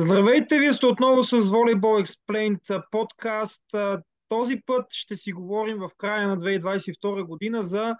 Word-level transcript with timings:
Здравейте, 0.00 0.58
вие 0.58 0.72
сте 0.72 0.86
отново 0.86 1.22
с 1.22 1.40
Volleyball 1.40 2.04
Explained 2.04 2.82
подкаст. 2.90 3.62
Този 4.28 4.60
път 4.66 4.86
ще 4.90 5.16
си 5.16 5.32
говорим 5.32 5.78
в 5.78 5.90
края 5.96 6.28
на 6.28 6.38
2022 6.38 7.22
година 7.22 7.62
за 7.62 7.96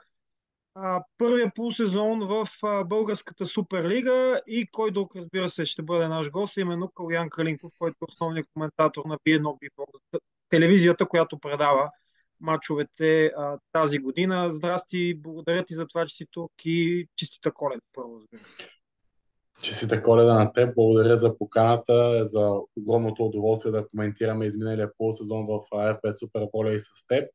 първия 1.18 1.52
полусезон 1.54 2.20
в 2.20 2.48
Българската 2.84 3.46
Суперлига 3.46 4.40
и 4.46 4.66
кой 4.72 4.90
друг, 4.90 5.16
разбира 5.16 5.48
се, 5.48 5.64
ще 5.64 5.82
бъде 5.82 6.08
наш 6.08 6.30
гост, 6.30 6.56
именно 6.56 6.90
Калян 6.90 7.30
Калинков, 7.30 7.72
който 7.78 7.96
е 8.02 8.12
основният 8.12 8.48
коментатор 8.54 9.02
на 9.06 9.18
B1 9.18 9.56
телевизията, 10.48 11.08
която 11.08 11.38
предава 11.38 11.90
мачовете 12.40 13.26
а, 13.26 13.58
тази 13.72 13.98
година. 13.98 14.50
Здрасти, 14.50 15.14
благодаря 15.14 15.64
ти 15.64 15.74
за 15.74 15.86
това, 15.86 16.06
че 16.06 16.16
си 16.16 16.26
тук 16.30 16.52
и 16.64 17.06
честита 17.16 17.52
коледа, 17.52 17.80
първо, 17.92 18.16
разбира 18.16 18.46
се. 18.46 18.77
Честита 19.60 20.02
коледа 20.02 20.34
на 20.34 20.52
теб. 20.52 20.74
Благодаря 20.74 21.16
за 21.16 21.36
поканата, 21.36 22.24
за 22.24 22.50
огромното 22.76 23.26
удоволствие 23.26 23.72
да 23.72 23.86
коментираме 23.86 24.46
изминалия 24.46 24.90
полусезон 24.98 25.46
в 25.46 25.60
F5 25.72 26.02
Super 26.02 26.50
Volley 26.50 26.76
и 26.76 26.80
с 26.80 27.06
теб. 27.08 27.30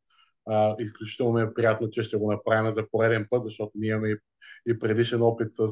А, 0.46 0.76
изключително 0.80 1.34
ми 1.34 1.42
е 1.42 1.54
приятно, 1.54 1.90
че 1.90 2.04
ще 2.04 2.18
го 2.18 2.32
направим 2.32 2.72
за 2.72 2.84
пореден 2.92 3.28
път, 3.30 3.44
защото 3.44 3.72
ние 3.76 3.90
имаме 3.90 4.10
и, 4.10 4.16
и 4.68 4.80
предишен 4.80 5.22
опит 5.22 5.48
с 5.52 5.68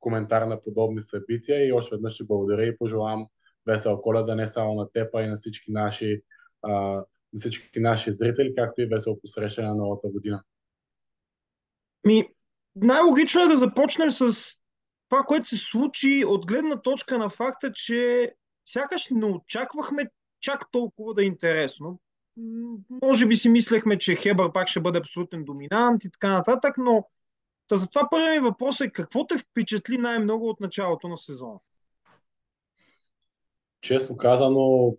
коментар 0.00 0.42
на 0.42 0.62
подобни 0.62 1.00
събития 1.00 1.68
и 1.68 1.72
още 1.72 1.94
веднъж 1.94 2.12
ще 2.12 2.24
благодаря 2.24 2.66
и 2.66 2.78
пожелавам 2.78 3.26
весел 3.66 4.00
коледа 4.00 4.34
не 4.34 4.48
само 4.48 4.74
на 4.74 4.90
теб, 4.92 5.14
а 5.14 5.22
и 5.22 5.26
на 5.26 5.36
всички 5.36 5.72
наши, 5.72 6.22
а, 6.62 6.72
на 7.32 7.40
всички 7.40 7.80
наши 7.80 8.10
зрители, 8.10 8.52
както 8.56 8.80
и 8.80 8.86
весело 8.86 9.20
посрещане 9.20 9.68
на 9.68 9.74
новата 9.74 10.08
година. 10.08 10.42
Ми, 12.06 12.28
най-логично 12.76 13.42
е 13.42 13.48
да 13.48 13.56
започнем 13.56 14.10
с 14.10 14.57
това, 15.08 15.22
което 15.22 15.48
се 15.48 15.56
случи 15.56 16.24
от 16.24 16.46
гледна 16.46 16.76
точка 16.82 17.18
на 17.18 17.30
факта, 17.30 17.72
че 17.72 18.32
сякаш 18.64 19.08
не 19.10 19.26
очаквахме 19.26 20.10
чак 20.40 20.70
толкова 20.72 21.14
да 21.14 21.22
е 21.22 21.26
интересно. 21.26 22.00
Може 23.02 23.26
би 23.26 23.36
си 23.36 23.48
мислехме, 23.48 23.98
че 23.98 24.16
Хебър 24.16 24.52
пак 24.52 24.68
ще 24.68 24.80
бъде 24.80 24.98
абсолютен 24.98 25.44
доминант 25.44 26.04
и 26.04 26.10
така 26.10 26.28
нататък, 26.28 26.78
но 26.78 27.08
та 27.68 27.76
затова 27.76 28.08
първият 28.10 28.42
ми 28.42 28.48
въпрос 28.48 28.80
е 28.80 28.90
какво 28.90 29.26
те 29.26 29.38
впечатли 29.38 29.98
най-много 29.98 30.48
от 30.48 30.60
началото 30.60 31.08
на 31.08 31.16
сезона? 31.16 31.58
Честно 33.80 34.16
казано, 34.16 34.96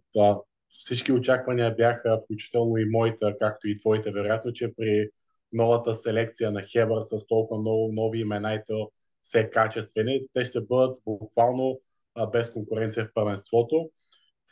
всички 0.80 1.12
очаквания 1.12 1.76
бяха, 1.76 2.18
включително 2.26 2.78
и 2.78 2.90
моите, 2.90 3.36
както 3.40 3.68
и 3.68 3.80
твоите, 3.80 4.12
вероятно, 4.12 4.54
че 4.54 4.74
при 4.78 5.10
новата 5.54 5.96
селекция 5.96 6.52
на 6.52 6.62
Хебър 6.62 7.02
с 7.02 7.28
толкова 7.28 7.62
много 7.62 7.92
нови 7.94 8.20
имена 8.20 8.54
и 8.54 8.60
то 8.68 8.92
все 9.24 9.50
качествени, 9.50 10.22
те 10.34 10.46
ще 10.46 10.62
бъдат 10.62 10.98
буквално 11.06 11.80
а, 12.16 12.28
без 12.28 12.52
конкуренция 12.52 13.06
в 13.06 13.14
първенството. 13.14 13.90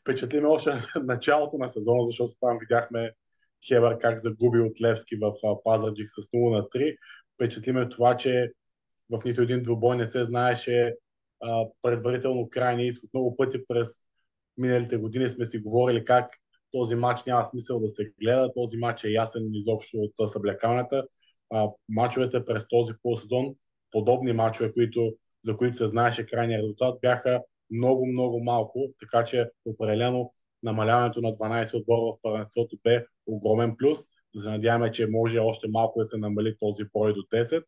Впечатли 0.01 0.39
ме 0.39 0.47
още 0.47 0.71
началото 1.03 1.57
на 1.57 1.67
сезона, 1.67 2.05
защото 2.05 2.33
там 2.39 2.57
видяхме 2.61 3.11
Хебър 3.67 3.97
как 3.97 4.19
загуби 4.19 4.59
от 4.59 4.81
Левски 4.81 5.15
в 5.15 5.33
Пазарджик 5.63 6.07
с 6.09 6.21
0 6.21 6.55
на 6.55 6.61
3. 6.61 6.97
Впечатли 7.35 7.71
ме 7.71 7.89
това, 7.89 8.17
че 8.17 8.51
в 9.09 9.25
нито 9.25 9.41
един 9.41 9.63
двубой 9.63 9.97
не 9.97 10.05
се 10.05 10.25
знаеше 10.25 10.95
а, 11.41 11.65
предварително 11.81 12.49
крайния 12.49 12.87
изход. 12.87 13.09
Много 13.13 13.35
пъти 13.35 13.65
през 13.67 13.87
миналите 14.57 14.97
години 14.97 15.29
сме 15.29 15.45
си 15.45 15.57
говорили 15.57 16.05
как 16.05 16.29
този 16.71 16.95
матч 16.95 17.23
няма 17.23 17.45
смисъл 17.45 17.79
да 17.79 17.89
се 17.89 18.11
гледа, 18.21 18.53
този 18.53 18.77
матч 18.77 19.03
е 19.03 19.09
ясен 19.09 19.49
изобщо 19.53 19.97
от 19.97 20.29
съблекаването. 20.29 21.03
Мачовете 21.89 22.45
през 22.45 22.67
този 22.67 22.93
полусезон 23.03 23.55
подобни 23.91 24.33
мачове, 24.33 24.71
които, 24.71 25.13
за 25.45 25.57
които 25.57 25.77
се 25.77 25.87
знаеше 25.87 26.25
крайния 26.25 26.59
резултат, 26.59 26.99
бяха 27.01 27.41
много, 27.71 28.05
много 28.05 28.43
малко, 28.43 28.87
така 28.99 29.25
че 29.25 29.49
определено 29.65 30.33
намаляването 30.63 31.21
на 31.21 31.29
12 31.29 31.73
отбора 31.73 32.01
в 32.01 32.21
първенството 32.21 32.77
бе 32.83 33.05
огромен 33.25 33.75
плюс. 33.77 33.97
Да 34.35 34.41
се 34.41 34.49
надяваме, 34.49 34.91
че 34.91 35.07
може 35.07 35.39
още 35.39 35.67
малко 35.67 35.99
да 35.99 36.05
се 36.05 36.17
намали 36.17 36.55
този 36.59 36.83
брой 36.93 37.13
до 37.13 37.19
10 37.19 37.63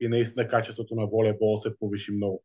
и 0.00 0.08
наистина 0.08 0.48
качеството 0.48 0.94
на 0.94 1.06
волейбол 1.06 1.56
се 1.56 1.78
повиши 1.78 2.12
много. 2.12 2.42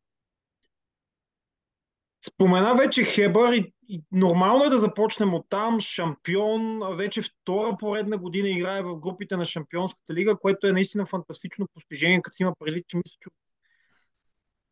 Спомена 2.26 2.74
вече 2.74 3.04
Хебър 3.04 3.52
и, 3.52 3.72
и 3.88 4.02
нормално 4.12 4.64
е 4.64 4.70
да 4.70 4.78
започнем 4.78 5.34
от 5.34 5.46
там. 5.48 5.80
Шампион, 5.80 6.80
вече 6.96 7.22
втора 7.22 7.76
поредна 7.78 8.18
година 8.18 8.48
играе 8.48 8.82
в 8.82 8.96
групите 8.96 9.36
на 9.36 9.44
Шампионската 9.44 10.14
лига, 10.14 10.36
което 10.36 10.66
е 10.66 10.72
наистина 10.72 11.06
фантастично 11.06 11.68
постижение, 11.74 12.22
като 12.22 12.34
си 12.34 12.42
има 12.42 12.54
предвид, 12.58 12.84
че 12.88 12.96
мисля, 12.96 13.16
че, 13.20 13.30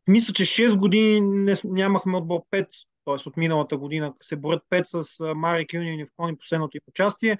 мисля, 0.09 0.34
че 0.34 0.44
6 0.44 0.78
години 0.78 1.21
не, 1.21 1.55
нямахме 1.65 2.16
отбор 2.16 2.41
5, 2.50 2.66
т.е. 3.05 3.28
от 3.28 3.37
миналата 3.37 3.77
година 3.77 4.15
се 4.22 4.37
борят 4.37 4.62
5 4.71 5.03
с 5.03 5.34
Мари 5.34 5.67
Кюни 5.67 6.00
и 6.00 6.06
Вкони 6.06 6.37
последното 6.37 6.77
им 6.77 6.82
участие. 6.88 7.38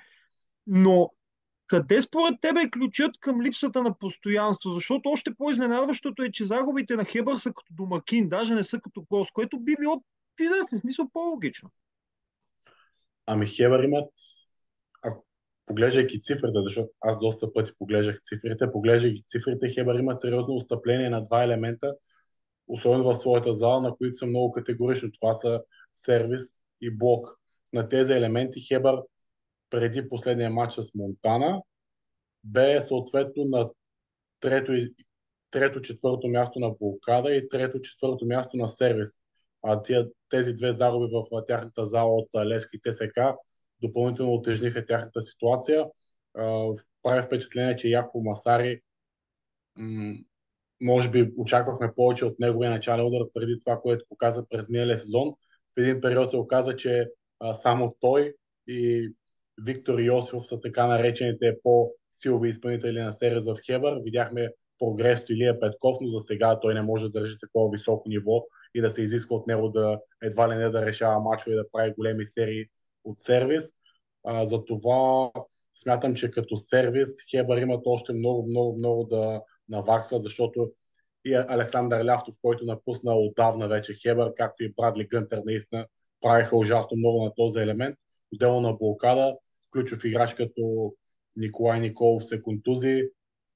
Но 0.66 1.10
къде 1.70 2.00
според 2.00 2.41
тебе 2.41 2.60
е 2.60 2.70
ключът 2.70 3.19
към 3.20 3.42
липсата 3.42 3.82
на 3.82 3.98
постоянство? 3.98 4.70
Защото 4.70 5.08
още 5.08 5.34
по-изненадващото 5.34 6.22
е, 6.22 6.32
че 6.32 6.44
загубите 6.44 6.97
на 6.97 7.04
Хебър 7.04 7.36
са 7.36 7.48
като 7.48 7.75
домакин, 7.75 8.28
даже 8.28 8.54
не 8.54 8.62
са 8.62 8.81
като 8.81 9.03
гост, 9.10 9.32
което 9.32 9.60
би 9.60 9.76
било 9.80 9.97
в 10.38 10.41
известен 10.41 10.78
смисъл 10.78 11.09
по-логично. 11.12 11.70
Ами 13.26 13.47
Хебър 13.47 13.82
имат, 13.82 14.12
ако 15.03 15.26
поглеждайки 15.66 16.20
цифрите, 16.20 16.62
защото 16.62 16.88
аз 17.00 17.19
доста 17.19 17.53
пъти 17.53 17.72
поглеждах 17.78 18.20
цифрите, 18.22 18.72
поглеждайки 18.72 19.22
цифрите, 19.26 19.69
Хебър 19.69 19.98
имат 19.98 20.20
сериозно 20.20 20.54
отстъпление 20.54 21.10
на 21.10 21.25
два 21.25 21.44
елемента, 21.44 21.94
особено 22.69 23.04
в 23.04 23.14
своята 23.14 23.54
зала, 23.54 23.80
на 23.80 23.97
които 23.97 24.16
са 24.16 24.26
много 24.26 24.53
категорични. 24.53 25.12
Това 25.12 25.34
са 25.34 25.60
сервис 25.92 26.42
и 26.80 26.98
блок. 26.98 27.28
На 27.72 27.88
тези 27.88 28.12
елементи 28.12 28.60
Хебър 28.60 28.97
преди 29.70 30.08
последния 30.08 30.50
матч 30.50 30.75
с 30.75 30.94
Монтана, 30.94 31.62
бе 32.44 32.82
съответно 32.82 33.44
на 33.44 33.70
трето, 34.41 34.72
трето 35.50 35.81
четвърто 35.81 36.28
място 36.28 36.60
на 36.60 36.70
блокада 36.70 37.34
и 37.34 37.48
трето 37.48 37.80
четвърто 37.80 38.26
място 38.26 38.56
на 38.56 38.69
сервис. 38.69 39.09
А 39.62 39.82
тия, 39.82 40.09
тези 40.28 40.54
две 40.54 40.72
загуби 40.72 41.06
в 41.12 41.44
тяхната 41.47 41.84
зала 41.84 42.14
от 42.14 42.28
Лески 42.34 42.76
и 42.76 42.80
ТСК 42.80 43.20
допълнително 43.82 44.34
отежниха 44.34 44.86
тяхната 44.86 45.22
ситуация. 45.22 45.86
Прави 47.03 47.22
впечатление, 47.26 47.76
че 47.76 47.88
Яко 47.88 48.20
Масари 48.20 48.80
м- 49.76 50.14
може 50.80 51.10
би 51.10 51.32
очаквахме 51.36 51.94
повече 51.97 52.25
от 52.25 52.38
неговия 52.38 52.70
начален 52.70 53.06
удар 53.06 53.26
преди 53.34 53.60
това, 53.60 53.80
което 53.80 54.04
показа 54.09 54.44
през 54.50 54.69
миналия 54.69 54.98
сезон. 54.98 55.34
В 55.76 55.80
един 55.80 56.00
период 56.00 56.30
се 56.30 56.36
оказа, 56.36 56.76
че 56.76 57.09
а, 57.41 57.54
само 57.54 57.97
той 58.00 58.34
и 58.66 59.10
Виктор 59.65 59.98
Йосифов 59.98 60.47
са 60.47 60.60
така 60.60 60.87
наречените 60.87 61.56
по-силови 61.62 62.48
изпълнители 62.48 63.00
на 63.00 63.12
серия 63.12 63.41
в 63.41 63.56
Хебър. 63.66 63.98
Видяхме 64.04 64.48
прогрес 64.78 65.25
Илия 65.31 65.60
Петков, 65.60 65.97
но 66.00 66.10
за 66.10 66.19
сега 66.19 66.60
той 66.60 66.75
не 66.75 66.82
може 66.82 67.04
да 67.04 67.10
държи 67.10 67.37
такова 67.41 67.71
високо 67.71 68.09
ниво 68.09 68.44
и 68.75 68.81
да 68.81 68.91
се 68.91 69.03
изисква 69.03 69.37
от 69.37 69.47
него 69.47 69.69
да 69.69 69.98
едва 70.22 70.48
ли 70.48 70.56
не 70.56 70.69
да 70.69 70.87
решава 70.87 71.21
мачове 71.21 71.54
и 71.54 71.59
да 71.59 71.71
прави 71.72 71.94
големи 71.98 72.26
серии 72.26 72.65
от 73.04 73.21
сервис. 73.21 73.65
А, 74.25 74.44
затова 74.44 75.31
смятам, 75.82 76.15
че 76.15 76.31
като 76.31 76.56
сервис 76.56 77.09
Хебър 77.31 77.56
имат 77.56 77.82
още 77.87 78.12
много, 78.12 78.48
много, 78.48 78.77
много 78.77 79.04
да 79.04 79.42
наваксват, 79.69 80.22
защото 80.22 80.71
и 81.25 81.34
Александър 81.34 82.04
Ляхтов, 82.04 82.34
който 82.42 82.65
напусна 82.65 83.15
отдавна 83.15 83.69
вече 83.69 83.94
Хебър, 83.94 84.32
както 84.37 84.65
и 84.65 84.72
Брадли 84.77 85.06
Гънтер, 85.06 85.42
наистина 85.44 85.87
правиха 86.21 86.56
ужасно 86.56 86.97
много 86.97 87.25
на 87.25 87.34
този 87.34 87.59
елемент. 87.59 87.97
Отделно 88.34 88.60
на 88.60 88.72
блокада, 88.72 89.37
ключов 89.72 90.04
играч 90.04 90.34
като 90.34 90.94
Николай 91.36 91.81
Николов 91.81 92.25
се 92.25 92.42
контузи, 92.42 93.03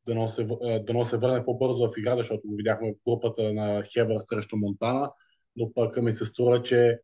да 0.06 0.28
се, 0.28 0.46
да 0.80 1.06
се 1.06 1.16
върне 1.16 1.44
по-бързо 1.44 1.88
в 1.88 1.98
игра, 1.98 2.16
защото 2.16 2.48
го 2.48 2.56
видяхме 2.56 2.92
в 2.92 3.10
групата 3.10 3.52
на 3.52 3.82
Хебър 3.92 4.16
срещу 4.20 4.56
Монтана, 4.56 5.10
но 5.56 5.72
пък 5.72 6.02
ми 6.02 6.12
се 6.12 6.24
струва, 6.24 6.62
че 6.62 6.98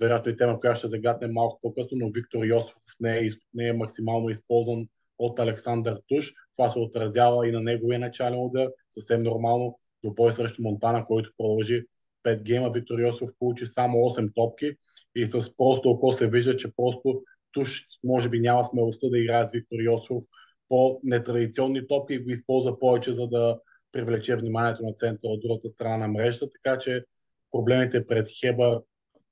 вероятно 0.00 0.32
и 0.32 0.36
тема, 0.36 0.60
която 0.60 0.78
ще 0.78 0.88
загадне 0.88 1.26
малко 1.26 1.58
по-късно, 1.62 1.98
но 1.98 2.10
Виктор 2.14 2.44
Йосиф 2.44 2.74
не 3.00 3.18
е, 3.18 3.28
не 3.54 3.68
е 3.68 3.72
максимално 3.72 4.28
използван 4.28 4.86
от 5.18 5.38
Александър 5.38 6.00
Туш. 6.08 6.32
Това 6.56 6.68
се 6.68 6.78
отразява 6.78 7.48
и 7.48 7.52
на 7.52 7.60
неговия 7.60 7.98
начален 7.98 8.38
удар. 8.38 8.68
Съвсем 8.90 9.22
нормално 9.22 9.78
до 10.04 10.10
бой 10.10 10.32
срещу 10.32 10.62
Монтана, 10.62 11.04
който 11.04 11.32
продължи 11.36 11.82
5 12.24 12.42
гейма. 12.42 12.70
Виктор 12.70 12.98
Йосиф 12.98 13.28
получи 13.38 13.66
само 13.66 13.98
8 13.98 14.34
топки 14.34 14.70
и 15.14 15.26
с 15.26 15.56
просто 15.56 15.88
око 15.88 16.12
се 16.12 16.26
вижда, 16.26 16.56
че 16.56 16.76
просто 16.76 17.20
Туш 17.52 17.86
може 18.04 18.28
би 18.28 18.40
няма 18.40 18.64
смелостта 18.64 19.08
да 19.08 19.18
играе 19.18 19.46
с 19.46 19.52
Виктор 19.52 19.76
Йосифов 19.80 20.24
по 20.68 21.00
нетрадиционни 21.02 21.86
топки 21.86 22.14
и 22.14 22.18
го 22.18 22.30
използва 22.30 22.78
повече, 22.78 23.12
за 23.12 23.26
да 23.26 23.58
привлече 23.92 24.36
вниманието 24.36 24.82
на 24.82 24.92
центъра 24.92 25.30
от 25.30 25.40
другата 25.42 25.68
страна 25.68 25.96
на 25.96 26.08
мрежата, 26.08 26.48
така 26.62 26.78
че 26.78 27.04
проблемите 27.50 28.06
пред 28.06 28.28
Хебър 28.40 28.80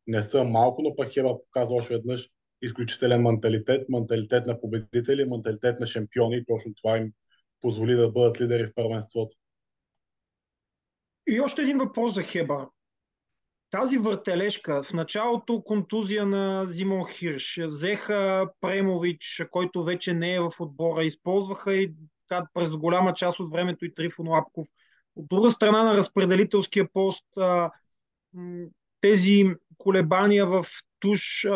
не 0.07 0.23
са 0.23 0.45
малко, 0.45 0.83
но 0.83 0.97
пък 0.97 1.13
Хебър 1.13 1.33
показва 1.33 1.77
още 1.77 1.95
веднъж 1.95 2.29
изключителен 2.63 3.23
менталитет, 3.23 3.89
менталитет 3.89 4.47
на 4.47 4.61
победители, 4.61 5.25
менталитет 5.25 5.81
на 5.81 5.87
шампиони 5.87 6.37
и 6.37 6.45
точно 6.45 6.75
това 6.75 6.99
им 6.99 7.13
позволи 7.61 7.95
да 7.95 8.11
бъдат 8.11 8.41
лидери 8.41 8.67
в 8.67 8.75
първенството. 8.75 9.37
И 11.27 11.41
още 11.41 11.63
един 11.63 11.79
въпрос 11.79 12.15
за 12.15 12.23
Хебър. 12.23 12.67
Тази 13.71 13.99
въртележка, 13.99 14.83
в 14.83 14.93
началото 14.93 15.63
контузия 15.63 16.27
на 16.27 16.67
Зимон 16.67 17.03
Хирш, 17.13 17.61
взеха 17.67 18.51
Премович, 18.61 19.43
който 19.51 19.85
вече 19.85 20.15
не 20.15 20.35
е 20.35 20.41
в 20.41 20.53
отбора, 20.61 21.05
използваха 21.05 21.75
и 21.75 21.95
така, 22.21 22.47
през 22.55 22.77
голяма 22.77 23.15
част 23.15 23.41
от 23.41 23.51
времето 23.51 23.85
и 23.85 23.95
Трифон 23.95 24.29
Лапков. 24.29 24.67
От 25.17 25.29
друга 25.29 25.51
страна 25.51 25.83
на 25.83 25.95
разпределителския 25.95 26.93
пост, 26.93 27.25
тези 29.01 29.55
колебания 29.79 30.47
в 30.47 30.67
туш, 31.01 31.47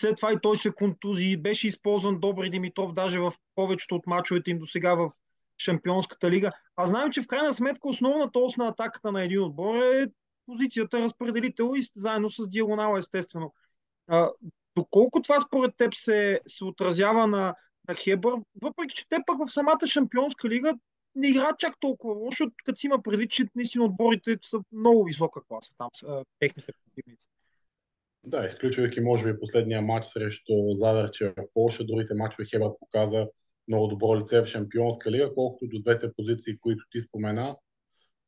след 0.00 0.16
това 0.16 0.32
и 0.32 0.40
той 0.42 0.56
се 0.56 0.70
контузи, 0.70 1.36
беше 1.36 1.68
използван 1.68 2.20
Добри 2.20 2.50
Димитров 2.50 2.92
даже 2.92 3.18
в 3.18 3.32
повечето 3.54 3.94
от 3.94 4.06
мачовете 4.06 4.50
им 4.50 4.58
до 4.58 4.66
сега 4.66 4.94
в 4.94 5.10
Шампионската 5.60 6.30
лига. 6.30 6.52
А 6.76 6.86
знаем, 6.86 7.10
че 7.10 7.22
в 7.22 7.26
крайна 7.26 7.54
сметка 7.54 7.88
основната 7.88 8.38
ос 8.38 8.56
на 8.56 8.68
атаката 8.68 9.12
на 9.12 9.24
един 9.24 9.42
отбор 9.42 9.74
е 9.74 10.06
позицията 10.46 11.00
разпределител 11.00 11.72
и 11.76 11.82
заедно 11.94 12.30
с 12.30 12.48
диагонала, 12.48 12.98
естествено. 12.98 13.54
А, 14.06 14.30
доколко 14.76 15.22
това 15.22 15.40
според 15.40 15.76
теб 15.76 15.94
се, 15.94 16.40
се 16.46 16.64
отразява 16.64 17.26
на, 17.26 17.54
на 17.88 17.94
Хебър, 17.94 18.34
въпреки 18.62 18.94
че 18.94 19.08
те 19.08 19.16
пък 19.26 19.48
в 19.48 19.52
самата 19.52 19.86
Шампионска 19.86 20.48
лига 20.48 20.74
не 21.14 21.28
играят 21.28 21.58
чак 21.58 21.74
толкова 21.80 22.14
лошо, 22.14 22.50
като 22.64 22.80
си 22.80 22.86
има 22.86 23.02
предвид, 23.02 23.30
че 23.30 23.44
наистина 23.54 23.84
отборите 23.84 24.38
са 24.44 24.58
много 24.72 25.04
висока 25.04 25.40
класа 25.48 25.76
там, 25.78 25.88
са, 25.94 26.24
техните 26.38 26.72
противници. 26.72 27.28
Да, 28.24 28.46
изключвайки 28.46 29.00
може 29.00 29.32
би 29.32 29.40
последния 29.40 29.82
матч 29.82 30.06
срещу 30.06 30.52
Заверче 30.72 31.28
в 31.28 31.44
Польша, 31.54 31.84
другите 31.84 32.14
матчове 32.14 32.44
Хебър 32.44 32.70
показа 32.80 33.26
много 33.68 33.86
добро 33.86 34.20
лице 34.20 34.40
в 34.40 34.46
Шампионска 34.46 35.10
лига, 35.10 35.34
колкото 35.34 35.68
до 35.68 35.82
двете 35.82 36.12
позиции, 36.16 36.58
които 36.60 36.84
ти 36.90 37.00
спомена. 37.00 37.56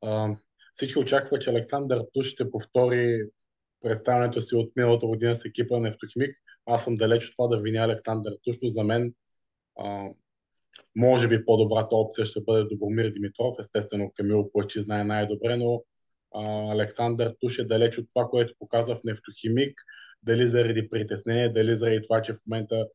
А, 0.03 0.35
всички 0.75 0.99
очаква, 0.99 1.39
че 1.39 1.51
Александър 1.51 2.05
Туш 2.13 2.27
ще 2.27 2.51
повтори 2.51 3.23
представянето 3.83 4.41
си 4.41 4.55
от 4.55 4.77
миналата 4.77 5.07
година 5.07 5.35
с 5.35 5.45
екипа 5.45 5.79
на 5.79 5.89
Ефтохимик. 5.89 6.37
Аз 6.67 6.85
съм 6.85 6.97
далеч 6.97 7.27
от 7.27 7.33
това 7.33 7.47
да 7.47 7.63
виня 7.63 7.85
Александър 7.85 8.33
Туш, 8.45 8.57
но 8.63 8.69
за 8.69 8.85
мен 8.85 9.15
а, 9.79 10.09
може 10.97 11.29
би 11.29 11.45
по-добрата 11.45 11.97
опция 11.97 12.25
ще 12.25 12.41
бъде 12.41 12.65
Добромир 12.65 13.11
Димитров. 13.11 13.57
Естествено, 13.61 14.13
Камил 14.15 14.51
Плачи 14.53 14.81
знае 14.81 15.05
най-добре, 15.05 15.57
но 15.57 15.85
а, 16.35 16.73
Александър 16.73 17.35
Туш 17.41 17.59
е 17.59 17.65
далеч 17.65 17.99
от 17.99 18.09
това, 18.09 18.29
което 18.29 18.55
показва 18.59 18.97
в 18.97 19.05
Нефтохимик. 19.05 19.81
Дали 20.23 20.47
заради 20.47 20.89
притеснение, 20.89 21.49
дали 21.49 21.77
заради 21.77 22.03
това, 22.03 22.23
че 22.23 22.33
в 22.33 22.39
момента 22.47 22.87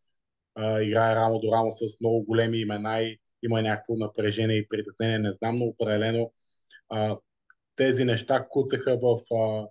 играе 0.58 1.16
рамо 1.16 1.40
до 1.40 1.52
рамо 1.52 1.72
с 1.72 2.00
много 2.00 2.26
големи 2.26 2.60
имена 2.60 3.02
и 3.02 3.20
има 3.44 3.62
някакво 3.62 3.96
напрежение 3.96 4.58
и 4.58 4.68
притеснение, 4.68 5.20
не 5.20 5.32
знам, 5.32 5.58
но 5.58 5.66
определено 5.66 6.32
а, 6.90 7.18
тези 7.76 8.06
неща 8.06 8.48
куцаха 8.50 8.98
в, 9.02 9.18
а, 9.36 9.68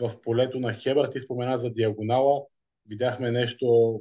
в 0.00 0.20
полето 0.22 0.60
на 0.60 0.74
Хебър. 0.74 1.08
Ти 1.08 1.20
спомена 1.20 1.58
за 1.58 1.70
диагонала. 1.70 2.46
Видяхме 2.88 3.30
нещо 3.30 4.00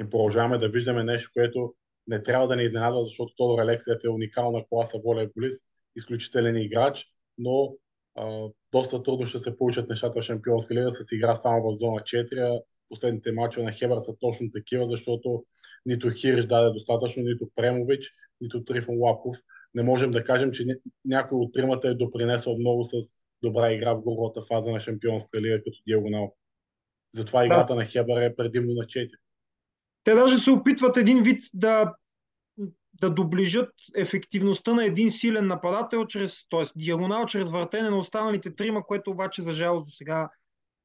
и 0.00 0.10
продължаваме 0.10 0.58
да 0.58 0.68
виждаме 0.68 1.04
нещо, 1.04 1.30
което 1.34 1.74
не 2.06 2.22
трябва 2.22 2.48
да 2.48 2.56
не 2.56 2.62
изненадва, 2.62 3.04
защото 3.04 3.34
Тодор 3.36 3.62
Алексиев 3.62 3.98
е 4.04 4.08
уникална 4.08 4.64
класа 4.68 4.98
волейболист, 5.04 5.64
изключителен 5.96 6.56
играч, 6.56 7.06
но 7.38 7.74
а, 8.14 8.48
доста 8.72 9.02
трудно 9.02 9.26
ще 9.26 9.38
се 9.38 9.56
получат 9.56 9.88
нещата 9.88 10.20
в 10.20 10.24
Шампионска 10.24 10.74
лига 10.74 10.90
с 10.90 11.12
игра 11.12 11.36
само 11.36 11.62
в 11.62 11.76
зона 11.76 12.00
4. 12.00 12.60
Последните 12.90 13.32
мачове 13.32 13.66
на 13.66 13.72
Хебър 13.72 14.00
са 14.00 14.16
точно 14.20 14.50
такива, 14.50 14.86
защото 14.86 15.44
нито 15.86 16.10
Хириш 16.10 16.44
даде 16.44 16.70
достатъчно, 16.70 17.22
нито 17.22 17.50
Премович, 17.54 18.12
нито 18.40 18.64
Трифон 18.64 18.98
Лапков. 18.98 19.36
Не 19.74 19.82
можем 19.82 20.10
да 20.10 20.24
кажем, 20.24 20.50
че 20.50 20.64
някой 21.04 21.38
от 21.38 21.52
тримата 21.52 21.88
е 21.88 21.94
допринесъл 21.94 22.56
много 22.58 22.84
с 22.84 22.92
добра 23.42 23.72
игра 23.72 23.94
в 23.94 24.02
грубата 24.02 24.42
фаза 24.42 24.70
на 24.70 24.80
Шампионска 24.80 25.40
лига 25.40 25.62
като 25.62 25.78
диагонал. 25.86 26.34
Затова 27.14 27.46
играта 27.46 27.74
да. 27.74 27.80
на 27.80 27.86
Хебър 27.86 28.22
е 28.22 28.36
предимно 28.36 28.74
на 28.74 28.82
4. 28.82 29.10
Те 30.04 30.14
даже 30.14 30.38
се 30.38 30.50
опитват 30.50 30.96
един 30.96 31.22
вид 31.22 31.42
да 31.54 31.94
да 33.00 33.10
доближат 33.10 33.70
ефективността 33.96 34.74
на 34.74 34.84
един 34.84 35.10
силен 35.10 35.46
нападател, 35.46 36.06
чрез, 36.06 36.48
т.е. 36.50 36.62
диагонал, 36.76 37.26
чрез 37.26 37.50
въртене 37.50 37.90
на 37.90 37.98
останалите 37.98 38.54
трима, 38.54 38.82
което 38.86 39.10
обаче 39.10 39.42
за 39.42 39.52
жалост 39.52 39.86
до 39.86 39.90
сега 39.90 40.30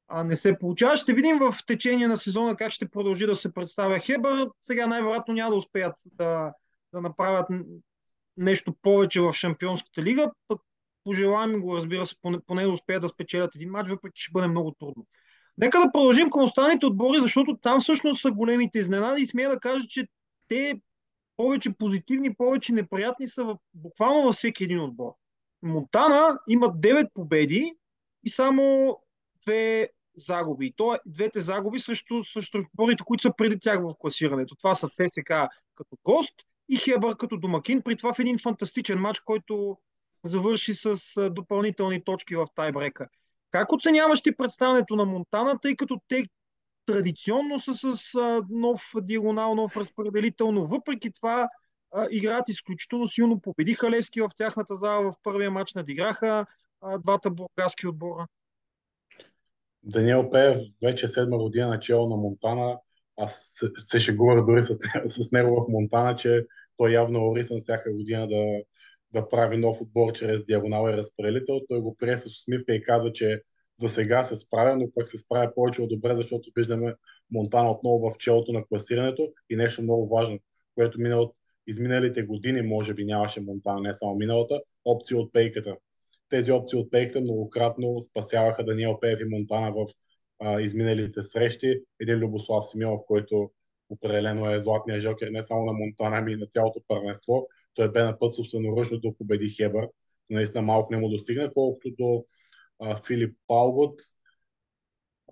а, 0.07 0.23
не 0.23 0.35
се 0.35 0.59
получава. 0.59 0.97
Ще 0.97 1.13
видим 1.13 1.39
в 1.39 1.55
течение 1.67 2.07
на 2.07 2.17
сезона 2.17 2.55
как 2.55 2.71
ще 2.71 2.89
продължи 2.89 3.25
да 3.25 3.35
се 3.35 3.53
представя 3.53 3.99
Хебър. 3.99 4.49
Сега 4.61 4.87
най-вероятно 4.87 5.33
няма 5.33 5.49
да 5.49 5.57
успеят 5.57 5.95
да, 6.05 6.53
да 6.93 7.01
направят 7.01 7.47
нещо 8.37 8.73
повече 8.81 9.21
в 9.21 9.33
Шампионската 9.33 10.03
лига. 10.03 10.31
Пък 10.47 10.61
пожелаем 11.03 11.61
го, 11.61 11.75
разбира 11.75 12.05
се, 12.05 12.15
поне, 12.21 12.37
поне 12.47 12.63
да 12.63 12.69
успеят 12.69 13.01
да 13.01 13.07
спечелят 13.07 13.55
един 13.55 13.69
матч, 13.69 13.89
въпреки 13.89 14.13
че 14.15 14.23
ще 14.23 14.31
бъде 14.31 14.47
много 14.47 14.71
трудно. 14.71 15.05
Нека 15.57 15.79
да 15.79 15.91
продължим 15.91 16.29
към 16.29 16.43
останалите 16.43 16.85
отбори, 16.85 17.19
защото 17.19 17.57
там 17.57 17.79
всъщност 17.79 18.21
са 18.21 18.31
големите 18.31 18.79
изненади 18.79 19.21
и 19.21 19.25
смея 19.25 19.49
да 19.49 19.59
кажа, 19.59 19.87
че 19.87 20.07
те 20.47 20.81
повече 21.37 21.73
позитивни, 21.77 22.35
повече 22.35 22.73
неприятни 22.73 23.27
са 23.27 23.43
в, 23.43 23.57
буквално 23.73 24.23
във 24.23 24.35
всеки 24.35 24.63
един 24.63 24.79
отбор. 24.79 25.11
Монтана 25.61 26.39
има 26.49 26.67
9 26.67 27.09
победи 27.13 27.73
и 28.23 28.29
само 28.29 28.97
две 29.45 29.89
загуби. 30.15 30.73
То 30.77 30.93
е 30.93 30.99
двете 31.05 31.39
загуби 31.39 31.79
срещу, 31.79 32.23
срещу 32.23 32.57
отборите, 32.57 33.03
които 33.05 33.21
са 33.21 33.31
преди 33.37 33.59
тях 33.59 33.81
в 33.81 33.93
класирането. 33.99 34.55
Това 34.55 34.75
са 34.75 34.89
ЦСК 34.89 35.33
като 35.75 35.97
гост 36.03 36.33
и 36.69 36.77
Хебър 36.77 37.17
като 37.17 37.37
домакин. 37.37 37.81
При 37.81 37.95
това 37.95 38.13
в 38.13 38.19
един 38.19 38.37
фантастичен 38.37 38.99
матч, 38.99 39.19
който 39.19 39.77
завърши 40.23 40.73
с 40.73 41.29
допълнителни 41.29 42.03
точки 42.03 42.35
в 42.35 42.47
тайбрека. 42.55 43.07
Как 43.51 43.71
оценяваш 43.71 44.21
ти 44.21 44.35
представянето 44.35 44.95
на 44.95 45.05
Монтана, 45.05 45.59
тъй 45.59 45.75
като 45.75 45.99
те 46.07 46.23
традиционно 46.85 47.59
са 47.59 47.95
с 47.95 48.19
нов 48.49 48.81
диагонал, 49.01 49.55
нов 49.55 49.77
разпределител, 49.77 50.51
но 50.51 50.63
въпреки 50.63 51.11
това 51.11 51.49
играят 52.11 52.49
изключително 52.49 53.07
силно. 53.07 53.41
Победиха 53.41 53.91
Левски 53.91 54.21
в 54.21 54.29
тяхната 54.37 54.75
зала 54.75 55.11
в 55.11 55.15
първия 55.23 55.51
матч, 55.51 55.73
надиграха 55.73 56.45
двата 56.99 57.29
бургаски 57.29 57.87
отбора. 57.87 58.27
Даниел 59.85 60.29
Пеев 60.29 60.57
вече 60.83 61.07
седма 61.07 61.37
година 61.37 61.67
начало 61.67 62.09
на 62.09 62.17
Монтана. 62.17 62.79
Аз 63.17 63.59
се 63.77 63.99
шегувах 63.99 64.45
дори 64.45 64.61
с, 64.61 64.73
с 65.05 65.31
него 65.31 65.61
в 65.61 65.71
Монтана, 65.71 66.15
че 66.15 66.45
той 66.77 66.91
явно 66.91 67.19
е 67.19 67.31
орисан 67.31 67.59
всяка 67.59 67.93
година 67.93 68.27
да, 68.27 68.43
да 69.13 69.29
прави 69.29 69.57
нов 69.57 69.81
отбор 69.81 70.13
чрез 70.13 70.45
диагонал 70.45 70.89
и 70.89 70.97
разпределител. 70.97 71.61
Той 71.69 71.79
го 71.79 71.95
прие 71.95 72.17
с 72.17 72.25
усмивка 72.25 72.75
и 72.75 72.83
каза, 72.83 73.11
че 73.11 73.41
за 73.79 73.89
сега 73.89 74.23
се 74.23 74.35
справя, 74.35 74.75
но 74.75 74.91
пък 74.95 75.07
се 75.07 75.17
справя 75.17 75.51
повече 75.55 75.81
от 75.81 75.89
добре, 75.89 76.15
защото 76.15 76.51
виждаме 76.55 76.95
Монтана 77.31 77.71
отново 77.71 78.09
в 78.09 78.17
челото 78.17 78.53
на 78.53 78.65
класирането 78.65 79.31
и 79.49 79.55
нещо 79.55 79.81
много 79.81 80.07
важно, 80.07 80.39
което 80.75 80.99
минало 80.99 81.23
от 81.23 81.35
изминалите 81.67 82.23
години, 82.23 82.61
може 82.61 82.93
би 82.93 83.05
нямаше 83.05 83.41
Монтана, 83.41 83.81
не 83.81 83.93
само 83.93 84.15
миналата, 84.15 84.61
опции 84.85 85.17
от 85.17 85.33
пейката. 85.33 85.73
Тези 86.29 86.51
опции 86.51 86.79
от 86.79 86.91
пейката 86.91 87.21
многократно 87.21 88.01
спасяваха 88.01 88.65
Даниел 88.65 88.99
Пеев 88.99 89.19
и 89.19 89.25
Монтана 89.25 89.71
в 89.71 89.85
а, 90.39 90.61
изминалите 90.61 91.21
срещи. 91.21 91.81
Един 91.99 92.15
Любослав 92.15 92.65
Симеонов, 92.65 93.01
който 93.07 93.51
определено 93.89 94.51
е 94.51 94.61
златния 94.61 94.99
жокер 94.99 95.27
не 95.27 95.43
само 95.43 95.65
на 95.65 95.73
Монтана, 95.73 96.17
ами 96.17 96.31
и 96.31 96.35
на 96.35 96.45
цялото 96.45 96.81
първенство. 96.87 97.47
Той 97.73 97.91
бе 97.91 98.03
на 98.03 98.19
път 98.19 98.35
собственоръчно 98.35 98.99
да 98.99 99.17
победи 99.17 99.49
Хебър. 99.49 99.87
Наистина 100.29 100.61
малко 100.61 100.93
не 100.93 100.99
му 100.99 101.09
достигна, 101.09 101.53
колкото 101.53 101.89
до 101.99 102.25
а, 102.79 102.95
Филип 102.95 103.37
Палгот. 103.47 104.01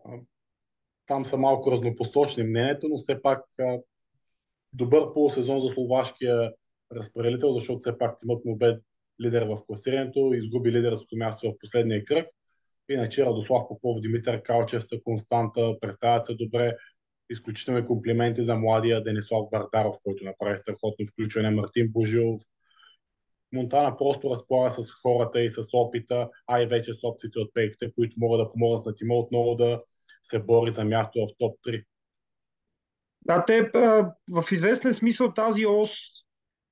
А, 0.05 0.11
там 1.07 1.25
са 1.25 1.37
малко 1.37 1.71
разнопосочни 1.71 2.43
мнението, 2.43 2.87
но 2.89 2.97
все 2.97 3.21
пак 3.21 3.45
а, 3.59 3.79
добър 4.73 5.13
полусезон 5.13 5.59
за 5.59 5.69
словашкия 5.69 6.53
разпределител, 6.91 7.53
защото 7.53 7.79
все 7.79 7.97
пак 7.97 8.19
тимът 8.19 8.45
му 8.45 8.55
бе 8.55 8.79
лидер 9.21 9.41
в 9.41 9.57
класирането, 9.67 10.33
изгуби 10.33 10.71
лидерското 10.71 11.15
място 11.15 11.51
в 11.51 11.59
последния 11.59 12.03
кръг. 12.03 12.27
Иначе 12.89 13.25
Радослав 13.25 13.63
Попов, 13.67 14.01
Димитър 14.01 14.41
Калчев 14.41 14.85
са 14.85 14.97
константа, 15.03 15.75
представят 15.81 16.25
се 16.25 16.33
добре. 16.33 16.75
Изключителни 17.29 17.85
комплименти 17.85 18.43
за 18.43 18.55
младия 18.55 19.03
Денислав 19.03 19.49
Бардаров, 19.51 19.95
който 20.03 20.25
направи 20.25 20.57
страхотно 20.57 21.05
включване. 21.05 21.49
Мартин 21.49 21.91
Божилов, 21.91 22.41
Монтана 23.53 23.97
просто 23.97 24.29
разполага 24.29 24.71
с 24.71 24.91
хората 24.91 25.41
и 25.41 25.49
с 25.49 25.63
опита, 25.73 26.29
а 26.47 26.61
и 26.61 26.65
вече 26.65 26.93
с 26.93 27.03
опциите 27.03 27.39
от 27.39 27.53
пейките, 27.53 27.91
които 27.95 28.15
могат 28.19 28.39
да 28.39 28.49
помогнат 28.49 28.85
на 28.85 28.95
тима 28.95 29.15
отново 29.15 29.55
да 29.55 29.81
се 30.23 30.39
бори 30.39 30.71
за 30.71 30.85
място 30.85 31.27
в 31.27 31.37
топ 31.37 31.57
3. 31.67 31.83
Да, 33.25 33.45
те 33.45 33.71
в 34.31 34.51
известен 34.51 34.93
смисъл 34.93 35.33
тази 35.33 35.65
ос 35.65 35.91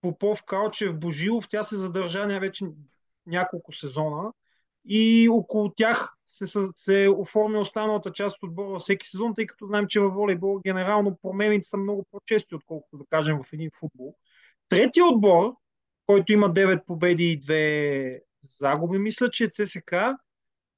Попов, 0.02 0.44
Калчев, 0.44 1.00
Божилов, 1.00 1.48
тя 1.50 1.64
се 1.64 1.76
задържа 1.76 2.40
вече 2.40 2.66
няколко 3.26 3.74
сезона 3.74 4.32
и 4.86 5.30
около 5.32 5.70
тях 5.70 6.16
се, 6.28 6.48
се 6.76 7.10
оформя 7.18 7.60
останалата 7.60 8.12
част 8.12 8.38
от 8.38 8.50
отбора 8.50 8.70
във 8.70 8.82
всеки 8.82 9.08
сезон, 9.08 9.36
тъй 9.36 9.46
като 9.46 9.66
знаем, 9.66 9.88
че 9.88 10.00
във 10.00 10.14
волейбол 10.14 10.60
генерално 10.60 11.18
промените 11.22 11.68
са 11.68 11.78
много 11.78 12.06
по-чести, 12.12 12.56
отколкото 12.56 12.98
да 12.98 13.04
кажем 13.10 13.40
в 13.44 13.54
един 13.54 13.70
футбол. 13.80 14.16
Третия 14.70 15.06
отбор, 15.06 15.54
който 16.06 16.34
има 16.34 16.54
9 16.54 16.86
победи 16.86 17.32
и 17.32 17.40
2 17.40 18.20
загуби. 18.42 18.98
Мисля, 18.98 19.30
че 19.32 19.50
ЦСК 19.50 19.94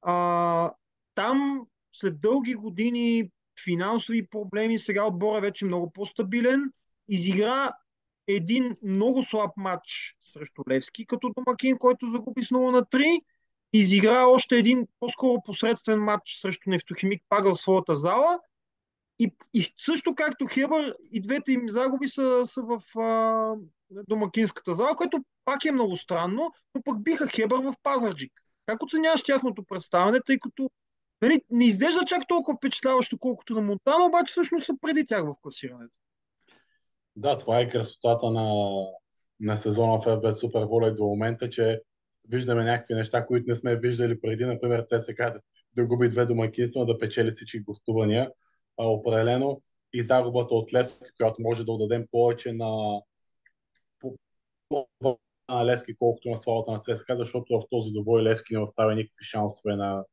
А, 0.02 0.72
там 1.16 1.68
след 1.92 2.22
дълги 2.22 2.54
години 2.54 3.30
финансови 3.64 4.28
проблеми, 4.28 4.80
сега 4.80 5.06
отбора 5.06 5.38
е 5.38 5.42
вече 5.42 5.66
много 5.66 5.92
по-стабилен. 5.94 6.72
Изигра 7.08 7.74
един 8.28 8.76
много 8.84 9.24
слаб 9.24 9.52
матч 9.58 10.16
срещу 10.22 10.64
Левски 10.70 11.06
като 11.06 11.32
домакин, 11.38 11.78
който 11.78 12.10
загуби 12.10 12.44
с 12.44 12.50
0 12.50 12.72
на 12.72 12.84
3. 12.84 13.22
Изигра 13.74 14.26
още 14.28 14.58
един 14.58 14.88
по-скоро 15.00 15.42
посредствен 15.46 16.00
матч 16.00 16.40
срещу 16.42 16.70
Нефтохимик 16.70 17.24
пак 17.30 17.46
в 17.46 17.56
своята 17.56 17.96
зала. 17.96 18.40
И, 19.20 19.36
и 19.54 19.66
също 19.78 20.16
както 20.16 20.48
Хебър, 20.48 20.96
и 21.12 21.22
двете 21.22 21.52
им 21.52 21.70
загуби 21.70 22.08
са, 22.08 22.42
са 22.46 22.62
в 22.62 23.00
а, 23.00 23.56
домакинската 24.08 24.74
зала, 24.74 24.96
което 24.96 25.24
пак 25.46 25.66
е 25.66 25.72
много 25.72 25.96
странно, 25.96 26.52
но 26.76 26.82
пък 26.82 27.04
биха 27.04 27.28
Хебър 27.28 27.58
в 27.58 27.74
Пазарджик. 27.84 28.32
Как 28.66 28.84
оценяваш 28.84 29.24
тяхното 29.24 29.64
представяне, 29.64 30.20
тъй 30.26 30.40
като 30.40 30.70
нали, 31.22 31.42
не 31.50 31.66
изглежда 31.66 32.06
чак 32.06 32.28
толкова 32.28 32.58
впечатляващо, 32.58 33.18
колкото 33.18 33.54
на 33.54 33.62
Монтана, 33.62 34.06
обаче 34.06 34.32
всъщност 34.32 34.66
са 34.66 34.74
преди 34.82 35.06
тях 35.06 35.24
в 35.24 35.36
класирането. 35.42 35.94
Да, 37.16 37.38
това 37.38 37.60
е 37.60 37.70
красотата 37.70 38.32
на, 38.32 38.74
на 39.40 39.58
сезона 39.58 40.02
в 40.02 40.06
FB 40.06 40.34
Супер 40.34 40.64
Волей 40.64 40.92
до 40.92 41.04
момента, 41.04 41.50
че 41.50 41.82
виждаме 42.30 42.64
някакви 42.64 42.94
неща, 42.94 43.26
които 43.26 43.46
не 43.48 43.56
сме 43.56 43.80
виждали 43.80 44.22
преди, 44.22 44.46
например 44.46 44.84
ЦСК 44.88 45.18
да, 45.76 45.86
губи 45.86 46.10
две 46.10 46.26
домакинства, 46.26 46.86
да 46.86 47.00
печели 47.00 47.32
всички 47.32 47.60
гостувания, 47.60 48.32
а, 48.80 48.86
определено. 48.86 49.62
И 49.94 50.04
загубата 50.04 50.56
от 50.56 50.74
Лески, 50.74 51.06
която 51.18 51.42
може 51.42 51.66
да 51.66 51.72
отдадем 51.72 52.08
повече 52.12 52.54
на, 52.54 53.02
на 55.50 55.66
Лески, 55.66 55.96
колкото 55.96 56.30
на 56.30 56.38
славата 56.38 56.72
на 56.72 56.80
ЦСК, 56.80 57.08
защото 57.16 57.60
в 57.60 57.70
този 57.70 57.92
добой 57.92 58.24
Лески 58.24 58.54
не 58.54 58.60
оставя 58.60 58.96
никакви 58.96 59.26
шансове 59.26 59.76
на, 59.76 60.04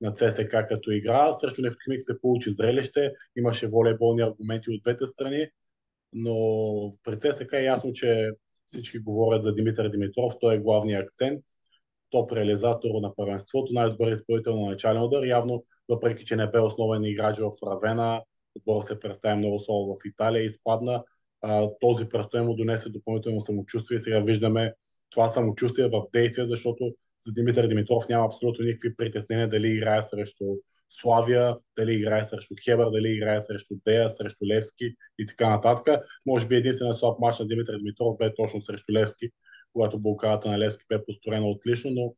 на 0.00 0.14
ЦСК 0.14 0.50
като 0.68 0.90
игра. 0.90 1.32
Срещу 1.32 1.62
Нефтохимик 1.62 2.02
се 2.02 2.20
получи 2.20 2.50
зрелище, 2.50 3.12
имаше 3.36 3.68
волейболни 3.68 4.22
аргументи 4.22 4.70
от 4.70 4.82
двете 4.82 5.06
страни, 5.06 5.48
но 6.12 6.34
при 7.04 7.18
ЦСК 7.18 7.52
е 7.52 7.62
ясно, 7.62 7.92
че 7.92 8.30
всички 8.66 8.98
говорят 8.98 9.42
за 9.42 9.54
Димитър 9.54 9.88
Димитров, 9.88 10.34
той 10.40 10.54
е 10.54 10.58
главният 10.58 11.02
акцент, 11.02 11.44
топ 12.10 12.32
реализатор 12.32 12.90
на 13.02 13.14
първенството, 13.14 13.72
най-добър 13.72 14.12
изпълнител 14.12 14.60
на 14.60 14.66
начален 14.66 15.02
удар. 15.02 15.24
Явно, 15.24 15.64
въпреки 15.88 16.24
че 16.24 16.36
не 16.36 16.46
бе 16.46 16.58
основен 16.58 17.04
играч 17.04 17.38
в 17.38 17.50
Равена, 17.66 18.22
отбор 18.54 18.82
се 18.82 19.00
представи 19.00 19.38
много 19.38 19.60
соло 19.60 19.94
в 19.94 20.06
Италия, 20.06 20.44
изпадна. 20.44 21.04
А, 21.42 21.68
този 21.80 22.08
престой 22.08 22.42
му 22.42 22.54
донесе 22.54 22.88
допълнително 22.88 23.40
самочувствие. 23.40 23.98
Сега 23.98 24.20
виждаме 24.20 24.74
това 25.10 25.28
самочувствие 25.28 25.88
в 25.88 26.02
действие, 26.12 26.44
защото 26.44 26.94
за 27.26 27.32
Димитър 27.32 27.66
Димитров 27.66 28.08
няма 28.08 28.24
абсолютно 28.24 28.64
никакви 28.64 28.96
притеснения 28.96 29.48
дали 29.48 29.68
играе 29.68 30.02
срещу 30.02 30.44
Славия, 30.90 31.56
дали 31.78 31.94
играе 31.94 32.24
срещу 32.24 32.54
Хебър, 32.64 32.90
дали 32.90 33.08
играе 33.08 33.40
срещу 33.40 33.74
Дея, 33.84 34.10
срещу 34.10 34.46
Левски 34.46 34.94
и 35.18 35.26
така 35.26 35.50
нататък. 35.50 36.04
Може 36.26 36.46
би 36.46 36.56
единствено 36.56 36.94
слаб 36.94 37.18
мач 37.18 37.38
на 37.38 37.46
Димитър 37.46 37.78
Димитров 37.78 38.16
бе 38.18 38.34
точно 38.34 38.62
срещу 38.62 38.92
Левски, 38.92 39.30
когато 39.72 40.00
блокадата 40.00 40.48
на 40.48 40.58
Левски 40.58 40.84
бе 40.88 41.04
построена 41.04 41.46
отлично, 41.46 41.90
но 41.90 42.14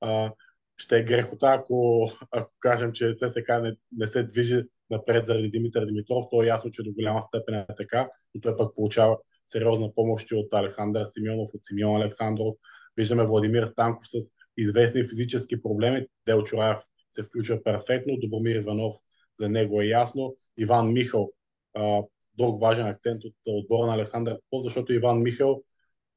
а, 0.00 0.32
ще 0.76 0.98
е 0.98 1.02
грехота, 1.02 1.46
ако, 1.46 2.10
ако 2.30 2.52
кажем, 2.60 2.92
че 2.92 3.14
ЦСК 3.14 3.48
не, 3.62 3.76
не 3.92 4.06
се 4.06 4.22
движи 4.22 4.62
напред 4.90 5.26
заради 5.26 5.50
Димитър 5.50 5.86
Димитров. 5.86 6.24
То 6.30 6.42
е 6.42 6.46
ясно, 6.46 6.70
че 6.70 6.82
до 6.82 6.92
голяма 6.92 7.22
степен 7.22 7.54
е 7.54 7.66
така, 7.76 8.08
но 8.34 8.40
той 8.40 8.56
пък 8.56 8.74
получава 8.74 9.18
сериозна 9.46 9.94
помощ 9.94 10.32
от 10.32 10.52
Александър 10.52 11.04
Симеонов, 11.06 11.48
от 11.54 11.64
Симеон 11.64 12.02
Александров. 12.02 12.54
Виждаме 12.96 13.26
Владимир 13.26 13.66
Станков 13.66 14.08
с 14.08 14.16
известни 14.56 15.04
физически 15.04 15.62
проблеми. 15.62 16.06
Дел 16.26 16.42
Чураев 16.42 16.78
се 17.10 17.22
включва 17.22 17.62
перфектно, 17.62 18.16
Добромир 18.16 18.54
Иванов 18.54 18.94
за 19.38 19.48
него 19.48 19.80
е 19.80 19.86
ясно. 19.86 20.34
Иван 20.58 20.92
Михал, 20.92 21.30
друг 22.38 22.60
важен 22.60 22.86
акцент 22.86 23.24
от 23.24 23.34
отбора 23.46 23.86
на 23.86 23.94
Александър 23.94 24.38
Попов, 24.50 24.62
защото 24.62 24.92
Иван 24.92 25.22
Михал 25.22 25.62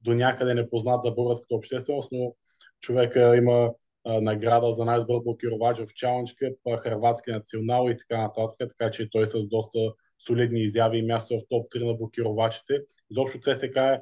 до 0.01 0.13
някъде 0.13 0.53
не 0.53 0.69
познат 0.69 1.03
за 1.03 1.11
българската 1.11 1.55
общественост, 1.55 2.09
но 2.11 2.35
човека 2.81 3.37
има 3.37 3.71
а, 4.05 4.21
награда 4.21 4.73
за 4.73 4.85
най-добър 4.85 5.19
блокировач 5.23 5.77
в 5.77 5.85
Challenge 5.85 6.55
Cup, 6.65 6.77
Хрватски 6.77 7.31
национал 7.31 7.89
и 7.89 7.97
така 7.97 8.21
нататък, 8.21 8.69
така 8.77 8.91
че 8.91 9.09
той 9.09 9.27
с 9.27 9.47
доста 9.47 9.79
солидни 10.25 10.59
изяви 10.59 10.97
и 10.97 11.05
място 11.05 11.39
в 11.39 11.41
топ 11.49 11.71
3 11.71 11.85
на 11.85 11.93
блокировачите. 11.93 12.79
Изобщо 13.11 13.39
ЦСК 13.39 13.75
е 13.75 14.01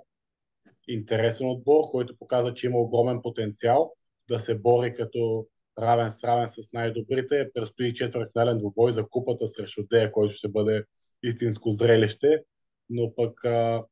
интересен 0.87 1.49
отбор, 1.49 1.83
който 1.91 2.17
показва, 2.17 2.53
че 2.53 2.67
има 2.67 2.79
огромен 2.79 3.21
потенциал 3.21 3.93
да 4.29 4.39
се 4.39 4.55
бори 4.55 4.93
като 4.93 5.47
равен 5.79 6.11
с 6.11 6.23
равен 6.23 6.49
с 6.49 6.73
най-добрите. 6.73 7.49
Предстои 7.53 7.93
четвъртфинален 7.93 8.57
двубой 8.57 8.91
за 8.91 9.07
купата 9.09 9.47
срещу 9.47 9.83
Дея, 9.89 10.11
който 10.11 10.33
ще 10.33 10.47
бъде 10.47 10.83
истинско 11.23 11.71
зрелище. 11.71 12.43
Но 12.89 13.15
пък 13.15 13.45
а, 13.45 13.85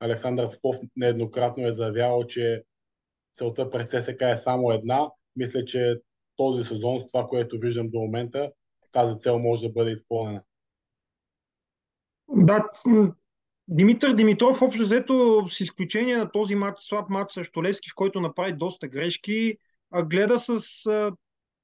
Александър 0.00 0.50
Попов 0.50 0.76
нееднократно 0.96 1.66
е 1.66 1.72
заявявал, 1.72 2.26
че 2.26 2.64
целта 3.36 3.70
пред 3.70 3.90
ССК 3.90 4.22
е 4.22 4.36
само 4.36 4.72
една. 4.72 5.10
Мисля, 5.36 5.64
че 5.64 5.96
този 6.36 6.64
сезон, 6.64 7.00
с 7.00 7.06
това, 7.06 7.26
което 7.26 7.58
виждам 7.58 7.88
до 7.90 7.98
момента, 7.98 8.52
тази 8.92 9.18
цел 9.18 9.38
може 9.38 9.66
да 9.66 9.72
бъде 9.72 9.90
изпълнена. 9.90 10.42
Да, 12.28 12.68
Димитър 13.72 14.12
Димитров, 14.12 14.62
общо 14.62 14.82
взето, 14.82 15.44
с 15.48 15.60
изключение 15.60 16.16
на 16.16 16.30
този 16.30 16.54
матч, 16.54 16.78
слаб 16.80 17.08
матч 17.08 17.32
срещу 17.32 17.62
Левски, 17.62 17.90
в 17.90 17.94
който 17.94 18.20
направи 18.20 18.52
доста 18.52 18.88
грешки, 18.88 19.56
гледа 20.04 20.38
с, 20.38 20.58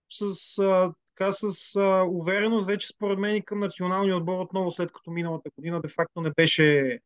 с, 0.08 0.72
така, 1.16 1.32
с 1.32 1.76
увереност 2.10 2.66
вече 2.66 2.88
според 2.88 3.18
мен 3.18 3.36
и 3.36 3.42
към 3.42 3.60
националния 3.60 4.16
отбор 4.16 4.40
отново 4.40 4.70
след 4.70 4.92
като 4.92 5.10
миналата 5.10 5.50
година 5.56 5.80
де 5.80 5.88
факто 5.88 6.20
не 6.20 6.30
беше, 6.30 6.98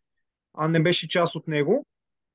не 0.69 0.83
беше 0.83 1.09
част 1.09 1.35
от 1.35 1.49
него. 1.49 1.87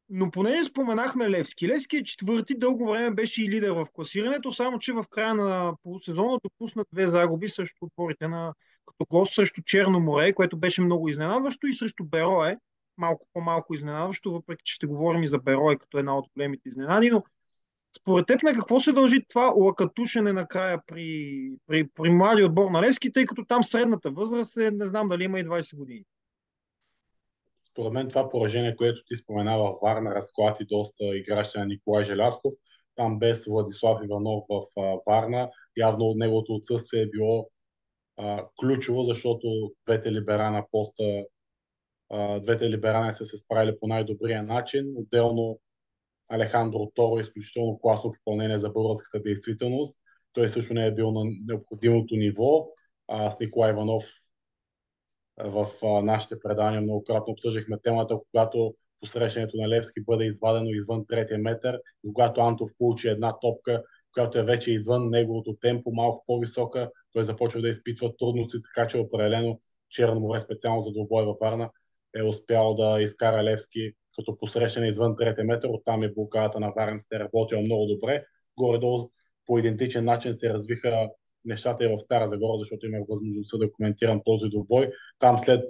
Но 0.10 0.32
понеже 0.32 0.64
споменахме 0.64 1.30
Левски. 1.30 1.68
Левски 1.68 1.98
е 1.98 2.04
четвърти, 2.04 2.58
дълго 2.58 2.92
време 2.92 3.12
беше 3.12 3.44
и 3.44 3.50
лидер 3.50 3.72
в 3.72 3.88
класирането, 3.94 4.52
само 4.52 4.80
че 4.80 4.94
в 4.94 5.06
края 5.10 5.36
на 5.36 5.74
полусезона 5.84 6.40
допусна 6.44 6.86
две 6.94 7.08
загуби 7.08 7.48
срещу 7.48 7.86
отборите 7.86 8.28
на 8.28 8.54
като 8.86 9.06
гост 9.10 9.34
срещу 9.34 9.62
Черно 9.66 10.00
море, 10.00 10.34
което 10.34 10.58
беше 10.58 10.82
много 10.82 11.10
изненадващо 11.10 11.68
и 11.68 11.74
срещу 11.74 12.04
Берое, 12.04 12.58
малко 12.98 13.28
по-малко 13.34 13.74
изненадващо, 13.74 14.32
въпреки 14.32 14.62
че 14.66 14.74
ще 14.74 14.88
говорим 14.88 15.24
и 15.24 15.28
за 15.28 15.40
Берое 15.40 15.78
като 15.78 15.98
една 15.98 16.18
от 16.18 16.26
големите 16.36 16.70
изненади, 16.70 17.10
но 17.10 17.24
според 17.98 18.28
теб 18.28 18.44
на 18.44 18.54
какво 18.54 18.80
се 18.80 18.94
дължи 18.94 19.26
това 19.30 19.46
лакатушене 19.46 20.34
накрая 20.34 20.82
при, 20.88 21.52
при, 21.68 21.88
при 21.88 22.10
млади 22.10 22.44
отбор 22.44 22.72
на 22.72 22.82
Левски, 22.82 23.14
тъй 23.14 23.26
като 23.26 23.46
там 23.46 23.64
средната 23.64 24.12
възраст 24.12 24.58
е, 24.58 24.72
не 24.72 24.86
знам 24.86 25.10
дали 25.10 25.24
има 25.24 25.40
и 25.40 25.46
20 25.46 25.78
години? 25.78 26.04
Според 27.72 27.94
мен 27.94 28.10
това 28.10 28.30
поражение, 28.30 28.76
което 28.76 29.04
ти 29.08 29.16
споменава 29.16 29.78
Варна, 29.84 30.16
разклати 30.16 30.66
доста 30.66 31.18
играща 31.18 31.60
на 31.60 31.66
Николай 31.66 32.04
Желясков. 32.04 32.54
Там 32.96 33.20
без 33.20 33.46
Владислав 33.46 34.00
Иванов 34.04 34.44
в 34.50 34.62
Варна, 35.08 35.50
явно 35.78 36.06
от 36.06 36.18
неговото 36.18 36.54
отсъствие 36.54 37.02
е 37.02 37.10
било 37.10 37.50
а, 38.18 38.48
ключово, 38.60 39.04
защото 39.04 39.72
двете 39.88 40.12
либера 40.12 40.52
на 40.52 40.66
поста, 40.72 41.24
а, 42.10 42.40
двете 42.40 42.70
либерани 42.70 43.14
са 43.14 43.26
се 43.26 43.38
справили 43.38 43.78
по 43.80 43.88
най-добрия 43.88 44.44
начин. 44.44 44.94
Отделно 44.96 45.60
Алехандро 46.30 46.92
Торо 46.96 47.18
е 47.18 47.22
изключително 47.22 47.80
класно 47.80 48.12
попълнение 48.12 48.58
за 48.58 48.70
българската 48.70 49.22
действителност. 49.22 50.02
Той 50.34 50.50
също 50.50 50.74
не 50.74 50.86
е 50.86 50.94
бил 50.94 51.12
на 51.12 51.32
необходимото 51.46 52.16
ниво. 52.16 52.68
А, 53.08 53.32
с 53.32 53.40
Николай 53.40 53.72
Иванов 53.72 54.04
в 55.38 55.68
а, 55.84 55.88
нашите 56.02 56.40
предания 56.40 56.82
многократно 56.82 57.34
обсъждахме 57.34 57.78
темата, 57.84 58.20
когато 58.32 58.76
посрещането 59.06 59.58
на 59.58 59.70
Левски 59.70 60.04
бъде 60.04 60.26
извадено 60.26 60.70
извън 60.70 61.06
третия 61.08 61.40
метър, 61.40 61.80
когато 62.14 62.42
Антов 62.42 62.72
получи 62.78 63.08
една 63.08 63.40
топка, 63.42 63.84
която 64.14 64.40
е 64.40 64.44
вече 64.44 64.72
извън 64.72 65.10
неговото 65.10 65.56
темпо, 65.62 65.92
малко 65.94 66.24
по-висока, 66.28 66.92
той 67.14 67.24
започва 67.24 67.62
да 67.62 67.70
изпитва 67.70 68.18
трудности, 68.18 68.58
така 68.62 68.88
че 68.88 68.98
определено 68.98 69.60
Черно 69.90 70.20
море, 70.20 70.40
специално 70.40 70.82
за 70.82 70.92
двобой 70.92 71.26
във 71.26 71.38
Варна, 71.42 71.70
е 72.16 72.24
успял 72.24 72.74
да 72.74 73.02
изкара 73.02 73.44
Левски 73.44 73.92
като 74.16 74.38
посрещане 74.38 74.88
извън 74.88 75.16
третия 75.16 75.46
метър. 75.46 75.70
Оттам 75.70 76.04
е 76.04 76.14
блокадата 76.14 76.60
на 76.60 76.72
Варенците 76.76 77.20
работила 77.20 77.62
много 77.62 77.86
добре. 77.86 78.24
Горе-долу 78.58 79.10
по 79.46 79.60
идентичен 79.60 80.06
начин 80.06 80.34
се 80.34 80.50
развиха 80.50 81.10
нещата 81.46 81.86
и 81.86 81.88
в 81.88 81.98
Стара 81.98 82.28
Загора, 82.28 82.58
защото 82.58 82.86
имах 82.86 83.02
възможността 83.10 83.58
да 83.58 83.72
коментирам 83.72 84.22
този 84.26 84.50
двобой. 84.50 84.90
Там 85.20 85.38
след 85.38 85.64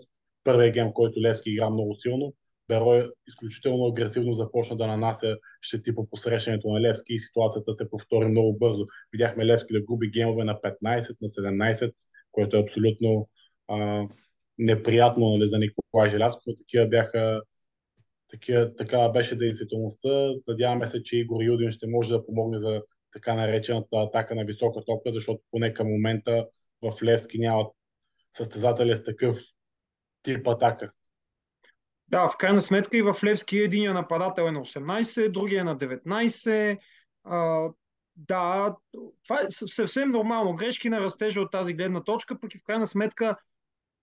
първия 0.43 0.71
гем, 0.71 0.93
който 0.93 1.21
Левски 1.21 1.49
игра 1.49 1.69
много 1.69 1.95
силно, 1.95 2.33
Берой 2.67 3.11
изключително 3.27 3.85
агресивно 3.85 4.33
започна 4.33 4.77
да 4.77 4.87
нанася 4.87 5.37
щети 5.61 5.95
по 5.95 6.09
посрещането 6.09 6.67
на 6.67 6.81
Левски 6.81 7.13
и 7.13 7.19
ситуацията 7.19 7.73
се 7.73 7.89
повтори 7.89 8.27
много 8.27 8.57
бързо. 8.57 8.85
Видяхме 9.13 9.45
Левски 9.45 9.73
да 9.73 9.81
губи 9.81 10.09
гемове 10.09 10.43
на 10.43 10.53
15, 10.55 11.15
на 11.21 11.27
17, 11.27 11.91
което 12.31 12.57
е 12.57 12.61
абсолютно 12.61 13.29
а, 13.67 14.07
неприятно 14.57 15.29
нали, 15.29 15.47
за 15.47 15.57
Николай 15.57 16.09
Желязков. 16.09 16.43
Такива 16.57 16.87
бяха 16.87 17.41
такива, 18.29 18.75
такава 18.75 19.11
беше 19.11 19.35
действителността. 19.35 20.33
Надяваме 20.47 20.87
се, 20.87 21.03
че 21.03 21.17
Игор 21.17 21.43
Юдин 21.43 21.71
ще 21.71 21.87
може 21.87 22.13
да 22.13 22.25
помогне 22.25 22.59
за 22.59 22.81
така 23.13 23.33
наречената 23.33 23.87
атака 23.91 24.35
на 24.35 24.45
висока 24.45 24.85
топка, 24.85 25.11
защото 25.13 25.41
поне 25.51 25.73
към 25.73 25.87
момента 25.87 26.47
в 26.81 27.03
Левски 27.03 27.39
няма 27.39 27.65
състезатели 28.31 28.95
с 28.95 29.03
такъв 29.03 29.37
тип 30.23 30.47
атака. 30.47 30.91
Да, 32.07 32.29
в 32.29 32.37
крайна 32.37 32.61
сметка 32.61 32.97
и 32.97 33.01
в 33.01 33.15
Левски 33.23 33.57
единия 33.57 33.93
нападател 33.93 34.43
е 34.43 34.51
на 34.51 34.59
18, 34.59 35.31
другия 35.31 35.61
е 35.61 35.63
на 35.63 35.77
19. 35.77 36.79
А, 37.23 37.69
да, 38.15 38.75
това 39.23 39.39
е 39.41 39.49
съвсем 39.49 40.11
нормално. 40.11 40.55
Грешки 40.55 40.89
на 40.89 41.01
растежа 41.01 41.41
от 41.41 41.51
тази 41.51 41.73
гледна 41.73 42.03
точка, 42.03 42.39
пък 42.39 42.55
и 42.55 42.57
в 42.57 42.63
крайна 42.63 42.87
сметка 42.87 43.37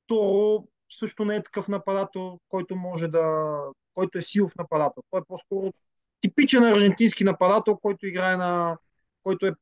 Торо 0.07 0.65
също 0.99 1.25
не 1.25 1.37
е 1.37 1.43
такъв 1.43 1.69
нападател, 1.69 2.41
който 2.49 2.77
може 2.77 3.09
да. 3.09 3.57
който 3.95 4.19
е 4.19 4.23
силов 4.23 4.57
нападател. 4.57 5.03
Той 5.11 5.21
е 5.21 5.25
по-скоро 5.29 5.73
типичен 6.21 6.65
аржентински 6.65 7.25
нападател, 7.25 7.77
който 7.77 8.07
играе 8.07 8.37
на. 8.37 8.79
който 9.23 9.47
е, 9.47 9.51
е 9.51 9.55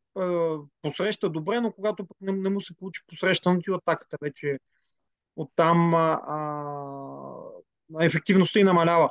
посреща 0.82 1.30
добре, 1.30 1.61
но 1.61 1.73
когато 1.73 2.06
не, 2.20 2.32
не 2.32 2.49
му 2.49 2.61
се 2.61 2.76
получи 2.76 3.02
посрещането 3.06 3.70
и 3.70 3.75
атаката 3.75 4.16
вече 4.23 4.59
оттам 5.37 5.94
а, 5.94 6.20
ефективността 8.00 8.61
и 8.61 8.64
намалява. 8.64 9.11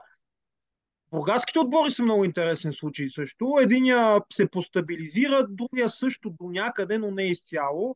Бургаските 1.11 1.59
отбори 1.59 1.91
са 1.91 2.03
много 2.03 2.25
интересен 2.25 2.71
случай 2.71 3.09
също. 3.09 3.57
Единия 3.61 4.21
се 4.33 4.49
постабилизира, 4.49 5.47
другия 5.49 5.89
също 5.89 6.29
до 6.29 6.49
някъде, 6.49 6.97
но 6.97 7.11
не 7.11 7.23
изцяло. 7.23 7.95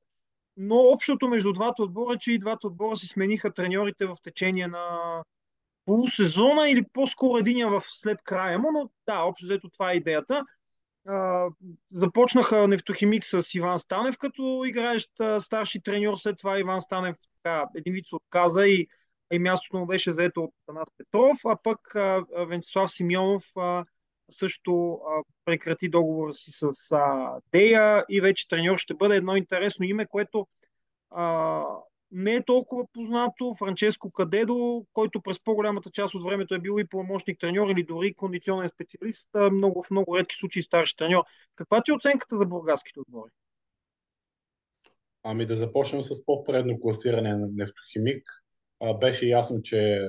Но 0.58 0.76
общото 0.76 1.28
между 1.28 1.54
двата 1.54 1.84
отбора, 1.84 2.18
че 2.18 2.32
и 2.32 2.40
двата 2.40 2.68
отбора 2.68 2.96
си 2.96 3.08
смениха 3.08 3.54
треньорите 3.54 4.06
в 4.06 4.16
течение 4.24 4.68
на 4.68 4.88
полусезона 5.86 6.70
или 6.70 6.86
по-скоро 6.94 7.38
единия 7.38 7.70
в 7.70 7.82
след 7.86 8.24
края 8.24 8.60
му, 8.60 8.72
но 8.72 8.90
да, 9.06 9.20
общо 9.20 9.46
взето 9.46 9.70
това 9.70 9.92
е 9.92 9.96
идеята. 9.96 10.46
Започнаха 11.92 12.68
нефтохимик 12.68 13.24
с 13.26 13.56
Иван 13.56 13.80
Станев 13.80 14.18
като 14.18 14.64
играещ 14.66 15.10
старши 15.40 15.82
треньор, 15.82 16.16
след 16.18 16.38
това 16.38 16.60
Иван 16.60 16.82
Станев 16.82 17.16
така, 17.44 17.66
един 17.76 17.94
вид 17.94 18.08
се 18.08 18.16
отказа 18.16 18.68
и 18.68 18.88
и 19.34 19.40
мястото 19.40 19.78
му 19.78 19.86
беше 19.86 20.12
заето 20.12 20.44
от 20.44 20.54
Танас 20.66 20.88
Петров, 20.98 21.38
а 21.46 21.58
пък 21.64 21.80
Венцислав 22.48 22.92
Симеонов 22.92 23.44
също 24.32 25.02
прекрати 25.46 25.90
договора 25.90 26.34
си 26.34 26.52
с 26.54 26.72
Дея 27.52 28.06
и 28.10 28.22
вече 28.22 28.48
треньор 28.48 28.78
ще 28.78 28.94
бъде 28.94 29.16
едно 29.16 29.36
интересно 29.36 29.86
име, 29.86 30.06
което 30.06 30.48
не 32.12 32.36
е 32.36 32.44
толкова 32.44 32.84
познато. 32.94 33.54
Франческо 33.60 34.12
Кадедо, 34.12 34.86
който 34.94 35.22
през 35.22 35.44
по-голямата 35.44 35.90
част 35.90 36.16
от 36.16 36.24
времето 36.24 36.56
е 36.56 36.60
бил 36.60 36.80
и 36.80 36.88
помощник 36.88 37.40
треньор 37.40 37.70
или 37.70 37.84
дори 37.84 38.14
кондиционен 38.14 38.70
специалист, 38.70 39.30
много, 39.52 39.84
в 39.84 39.92
много 39.92 40.18
редки 40.18 40.36
случаи 40.36 40.62
старши 40.62 40.96
треньор. 40.96 41.24
Каква 41.56 41.84
ти 41.84 41.92
е 41.92 41.94
оценката 41.94 42.38
за 42.38 42.46
българските 42.46 43.00
отбори? 43.00 43.32
Ами 45.24 45.46
да 45.46 45.56
започнем 45.56 46.02
с 46.02 46.26
по-предно 46.26 46.80
класиране 46.80 47.36
на 47.36 47.48
нефтохимик 47.54 48.43
а, 48.84 48.94
беше 48.94 49.26
ясно, 49.26 49.62
че 49.62 50.08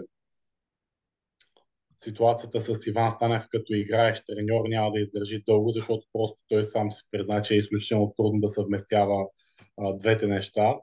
ситуацията 1.98 2.60
с 2.60 2.86
Иван 2.86 3.10
Станев 3.10 3.46
като 3.50 3.74
играещ 3.74 4.24
треньор 4.26 4.68
няма 4.68 4.92
да 4.92 5.00
издържи 5.00 5.42
дълго, 5.46 5.70
защото 5.70 6.06
просто 6.12 6.38
той 6.48 6.64
сам 6.64 6.92
си 6.92 7.02
призна, 7.10 7.42
че 7.42 7.54
е 7.54 7.56
изключително 7.56 8.14
трудно 8.16 8.40
да 8.40 8.48
съвместява 8.48 9.26
а, 9.78 9.92
двете 9.96 10.26
неща. 10.26 10.74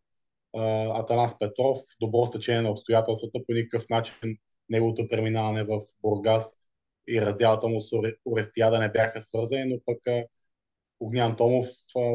А, 0.57 1.00
Атанас 1.00 1.39
Петров, 1.39 1.79
добро 2.01 2.25
стечение 2.25 2.62
на 2.62 2.71
обстоятелствата, 2.71 3.39
по 3.48 3.53
никакъв 3.53 3.89
начин 3.89 4.38
неговото 4.69 5.07
преминаване 5.07 5.63
в 5.63 5.79
Бургас 6.01 6.60
и 7.07 7.21
разделата 7.21 7.67
му 7.67 7.81
с 7.81 7.89
Орестия 8.25 8.71
да 8.71 8.79
не 8.79 8.91
бяха 8.91 9.21
свързани, 9.21 9.65
но 9.65 9.77
пък 9.86 10.27
Огнян 11.01 11.36
Томов 11.36 11.67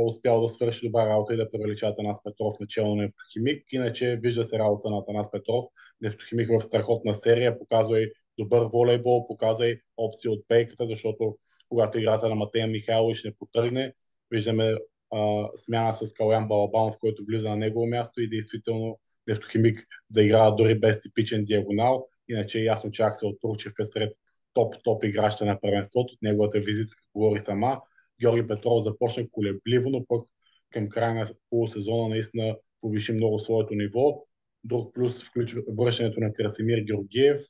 успял 0.06 0.40
да 0.40 0.48
свърши 0.48 0.86
добра 0.86 1.08
работа 1.08 1.34
и 1.34 1.36
да 1.36 1.50
превелича 1.50 1.86
Атанас 1.86 2.22
Петров 2.24 2.60
начало 2.60 2.94
на 2.94 3.02
Нефтохимик. 3.02 3.72
Иначе 3.72 4.16
вижда 4.16 4.44
се 4.44 4.58
работа 4.58 4.90
на 4.90 4.98
Атанас 4.98 5.30
Петров. 5.30 5.64
Нефтохимик 6.00 6.50
в 6.50 6.60
страхотна 6.60 7.14
серия 7.14 7.58
показва 7.58 8.00
и 8.00 8.12
добър 8.38 8.66
волейбол, 8.72 9.26
показва 9.26 9.68
и 9.68 9.80
опции 9.96 10.30
от 10.30 10.44
пейката, 10.48 10.86
защото 10.86 11.36
когато 11.68 11.98
играта 11.98 12.28
на 12.28 12.34
Матея 12.34 12.66
Михайлович 12.66 13.24
не 13.24 13.36
потръгне, 13.38 13.92
виждаме 14.30 14.74
а, 15.14 15.48
смяна 15.56 15.94
с 15.94 16.12
Калян 16.12 16.48
Балабанов, 16.48 16.96
който 17.00 17.24
влиза 17.28 17.48
на 17.48 17.56
негово 17.56 17.86
място 17.86 18.20
и 18.20 18.28
действително 18.28 18.98
Нефтохимик 19.26 19.86
заиграва 20.10 20.56
дори 20.56 20.78
без 20.78 21.00
типичен 21.00 21.44
диагонал. 21.44 22.06
Иначе 22.28 22.58
ясно, 22.58 22.90
че 22.90 23.02
Аксел 23.02 23.32
Турчев 23.40 23.72
е 23.80 23.84
сред 23.84 24.12
топ-топ 24.54 25.04
играща 25.04 25.44
на 25.44 25.60
първенството. 25.60 26.14
Неговата 26.22 26.58
визитка 26.58 27.02
говори 27.14 27.40
сама. 27.40 27.80
Георги 28.20 28.46
Петров 28.46 28.82
започна 28.82 29.30
колебливо, 29.30 29.90
но 29.90 30.04
пък 30.06 30.26
към 30.70 30.88
края 30.88 31.14
на 31.14 31.28
полусезона 31.50 32.08
наистина 32.08 32.56
повиши 32.80 33.12
много 33.12 33.38
своето 33.38 33.74
ниво. 33.74 34.24
Друг 34.64 34.94
плюс 34.94 35.24
включва 35.24 35.62
връщането 35.78 36.20
на 36.20 36.32
Красимир 36.32 36.78
Георгиев. 36.78 37.40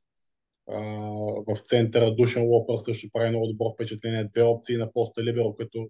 в 1.47 1.59
центъра 1.65 2.15
Душан 2.15 2.43
Лопър 2.43 2.79
също 2.79 3.09
прави 3.13 3.31
много 3.31 3.47
добро 3.47 3.71
впечатление. 3.71 4.31
Две 4.33 4.43
опции 4.43 4.77
на 4.77 4.93
поста 4.93 5.25
Либеро, 5.25 5.55
като 5.55 5.89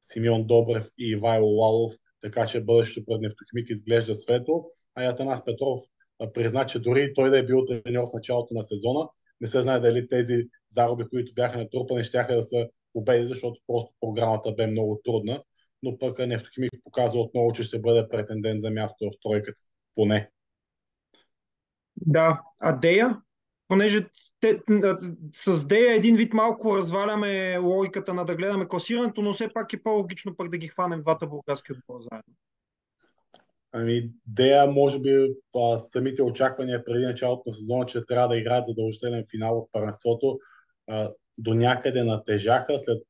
Симеон 0.00 0.46
Добрев 0.46 0.88
и 0.98 1.10
Ивайло 1.10 1.46
Лалов, 1.46 1.92
така 2.22 2.46
че 2.46 2.60
бъдещето 2.60 3.06
пред 3.06 3.20
Нефтохимик 3.20 3.70
изглежда 3.70 4.14
светло. 4.14 4.64
А 4.94 5.04
и 5.04 5.06
Атанас 5.06 5.44
Петров 5.44 5.80
призна, 6.34 6.66
че 6.66 6.78
дори 6.78 7.14
той 7.14 7.30
да 7.30 7.38
е 7.38 7.46
бил 7.46 7.64
треньор 7.64 8.04
в 8.04 8.14
началото 8.14 8.54
на 8.54 8.62
сезона, 8.62 9.08
не 9.40 9.46
се 9.46 9.60
знае 9.60 9.80
дали 9.80 10.08
тези 10.08 10.44
зароби, 10.68 11.04
които 11.10 11.34
бяха 11.34 11.58
натрупани, 11.58 12.04
ще 12.04 12.22
да 12.22 12.42
са 12.42 12.68
победи, 12.96 13.26
защото 13.26 13.60
просто 13.66 13.94
програмата 14.00 14.52
бе 14.52 14.66
много 14.66 15.00
трудна, 15.04 15.42
но 15.82 15.98
пък 15.98 16.18
Нефтохимик 16.18 16.72
показва 16.84 17.20
отново, 17.20 17.52
че 17.52 17.62
ще 17.62 17.80
бъде 17.80 18.08
претендент 18.08 18.60
за 18.60 18.70
място 18.70 19.04
в 19.04 19.20
тройката, 19.22 19.60
поне. 19.94 20.30
Да, 21.96 22.42
а 22.58 22.72
Дея? 22.72 23.20
Понеже 23.68 24.06
те, 24.40 24.60
с 25.34 25.66
Дея 25.66 25.94
един 25.94 26.16
вид 26.16 26.32
малко 26.32 26.76
разваляме 26.76 27.58
логиката 27.58 28.14
на 28.14 28.24
да 28.24 28.36
гледаме 28.36 28.68
класирането, 28.68 29.22
но 29.22 29.32
все 29.32 29.48
пак 29.54 29.72
е 29.72 29.82
по-логично 29.82 30.36
пък 30.36 30.50
да 30.50 30.58
ги 30.58 30.68
хванем 30.68 31.02
двата 31.02 31.26
български 31.26 31.72
отбора 31.72 32.02
заедно. 32.02 32.34
Ами, 33.72 34.10
Дея, 34.26 34.66
може 34.66 35.00
би, 35.00 35.34
самите 35.76 36.22
очаквания 36.22 36.84
преди 36.84 37.04
началото 37.04 37.42
на 37.46 37.54
сезона, 37.54 37.86
че 37.86 38.06
трябва 38.06 38.28
да 38.28 38.36
играят 38.36 38.66
задължителен 38.66 39.24
финал 39.30 39.60
в 39.60 39.72
първенството, 39.72 40.38
до 41.38 41.54
някъде 41.54 42.04
натежаха, 42.04 42.78
след 42.78 43.02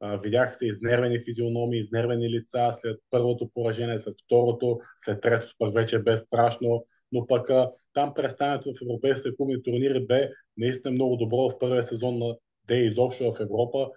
а, 0.00 0.52
се 0.52 0.66
изнервени 0.66 1.20
физиономии, 1.20 1.80
изнервени 1.80 2.30
лица, 2.30 2.70
след 2.72 3.00
първото 3.10 3.50
поражение, 3.54 3.98
след 3.98 4.14
второто, 4.24 4.78
след 4.96 5.20
третото 5.20 5.54
пък 5.58 5.74
вече 5.74 5.98
бе 5.98 6.16
страшно, 6.16 6.84
но 7.12 7.26
пък 7.26 7.50
там 7.92 8.14
представянето 8.14 8.72
в 8.72 8.82
европейските 8.82 9.36
клубни 9.36 9.62
турнири 9.62 10.06
бе 10.06 10.28
наистина 10.56 10.92
много 10.92 11.16
добро 11.16 11.50
в 11.50 11.58
първия 11.58 11.82
сезон 11.82 12.18
на 12.18 12.36
Де 12.66 12.76
изобщо 12.76 13.32
в 13.32 13.40
Европа. 13.40 13.90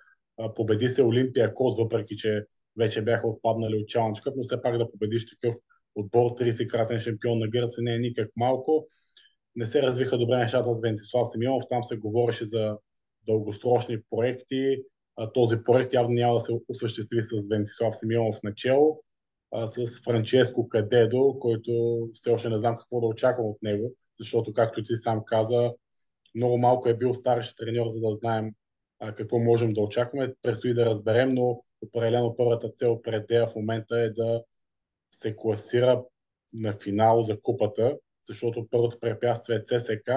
Победи 0.56 0.90
се 0.90 1.04
Олимпия 1.04 1.54
Коз, 1.54 1.78
въпреки 1.78 2.18
че 2.18 2.46
вече 2.78 3.02
бяха 3.02 3.28
отпаднали 3.28 3.76
от 3.76 3.90
Cup, 3.90 4.34
но 4.36 4.44
все 4.44 4.62
пак 4.62 4.78
да 4.78 4.92
победиш 4.92 5.26
такъв 5.30 5.56
отбор, 5.96 6.32
30-кратен 6.32 7.00
шампион 7.00 7.40
на 7.40 7.48
Гърция 7.48 7.84
не 7.84 7.96
е 7.96 8.00
никак 8.00 8.30
малко. 8.36 8.86
Не 9.56 9.66
се 9.66 9.82
развиха 9.82 10.18
добре 10.18 10.38
нещата 10.38 10.74
с 10.74 10.82
Вентислав 10.82 11.28
Симеонов, 11.32 11.64
там 11.70 11.84
се 11.84 11.98
говореше 11.98 12.46
за 12.46 12.78
дългосрочни 13.28 13.98
проекти. 14.10 14.84
Този 15.34 15.58
проект 15.64 15.94
явно 15.94 16.14
няма 16.14 16.34
да 16.34 16.40
се 16.40 16.54
осъществи 16.70 17.22
с 17.22 17.50
Вентислав 17.50 17.96
Симеонов 17.96 18.44
начало, 18.44 19.04
а 19.52 19.68
с 19.68 20.04
Франческо 20.04 20.70
Кадедо, 20.70 21.38
който 21.40 21.72
все 22.14 22.30
още 22.30 22.50
не 22.50 22.58
знам 22.58 22.78
какво 22.78 23.02
да 23.02 23.08
очаквам 23.08 23.48
от 23.48 23.58
него, 23.62 23.92
защото, 24.20 24.54
както 24.54 24.84
ти 24.84 24.96
сам 24.96 25.24
каза, 25.26 25.74
много 26.36 26.58
малко 26.58 26.90
е 26.90 26.98
бил 26.98 27.14
старши 27.14 27.56
треньор, 27.56 27.88
за 27.90 28.02
да 28.02 28.16
знаем 28.16 28.54
какво 29.16 29.40
можем 29.40 29.74
да 29.74 29.82
очакваме. 29.82 30.34
Предстои 30.42 30.74
да 30.74 30.86
разберем, 30.86 31.34
но 31.34 31.62
определено 31.82 32.36
първата 32.36 32.70
цел 32.70 33.02
пред 33.02 33.28
Дея 33.28 33.48
в 33.48 33.56
момента 33.56 34.00
е 34.00 34.10
да 34.10 34.44
се 35.12 35.36
класира 35.36 36.04
на 36.54 36.74
финал 36.84 37.24
за 37.24 37.42
купата, 37.42 37.98
защото 38.28 38.68
първото 38.72 39.00
препятствие 39.00 39.56
е 39.56 39.80
ЦСК. 39.80 40.12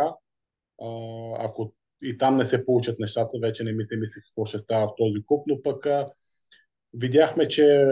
Ако 1.39 1.73
и 2.03 2.19
там 2.19 2.37
не 2.37 2.45
се 2.45 2.65
получат 2.65 2.99
нещата, 2.99 3.39
вече 3.43 3.65
не 3.65 3.73
ми 3.73 3.85
се 3.85 3.97
мисли 3.97 4.21
какво 4.29 4.45
ще 4.45 4.59
става 4.59 4.87
в 4.87 4.95
този 4.97 5.25
куп, 5.25 5.47
но 5.47 5.63
пък 5.63 5.87
а, 5.87 6.07
видяхме, 6.95 7.49
че 7.49 7.87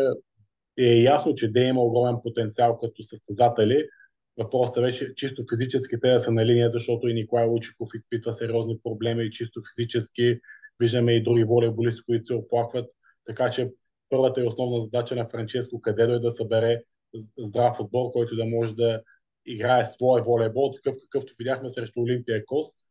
е 0.79 1.03
ясно, 1.03 1.35
че 1.35 1.53
Де 1.53 1.61
има 1.61 1.83
огромен 1.83 2.21
потенциал 2.23 2.79
като 2.79 3.03
състезатели. 3.03 3.89
Въпросът 4.37 4.77
вече 4.85 5.15
чисто 5.15 5.43
физически 5.53 6.01
те 6.01 6.11
да 6.11 6.21
са 6.21 6.31
на 6.31 6.47
линия, 6.47 6.71
защото 6.71 7.09
и 7.09 7.15
Николай 7.15 7.47
Лучиков 7.47 7.89
изпитва 7.95 8.33
сериозни 8.33 8.79
проблеми 8.83 9.25
и 9.25 9.31
чисто 9.31 9.61
физически 9.75 10.39
виждаме 10.81 11.13
и 11.13 11.23
други 11.23 11.45
волейболисти, 11.45 12.03
които 12.07 12.27
се 12.27 12.35
оплакват. 12.35 12.91
Така 13.27 13.51
че 13.51 13.71
първата 14.09 14.41
и 14.41 14.47
основна 14.47 14.81
задача 14.81 15.17
на 15.17 15.29
Франческо 15.29 15.81
къде 15.81 16.03
е 16.03 16.19
да 16.19 16.31
събере 16.31 16.81
здрав 17.39 17.81
отбор, 17.81 18.13
който 18.13 18.37
да 18.37 18.45
може 18.45 18.75
да 18.75 19.03
играе 19.47 19.85
своя 19.85 20.23
волейбол, 20.23 20.71
такъв 20.71 20.95
какъвто 21.03 21.35
видяхме 21.39 21.71
срещу 21.71 22.01
Олимпия 22.01 22.45
Кост 22.45 22.84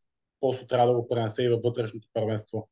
просто 0.43 0.67
трябва 0.67 0.87
да 0.87 0.93
го 0.93 1.07
пренесе 1.07 1.43
и 1.43 1.49
във 1.49 1.61
вътрешното 1.61 2.07
първенство. 2.13 2.69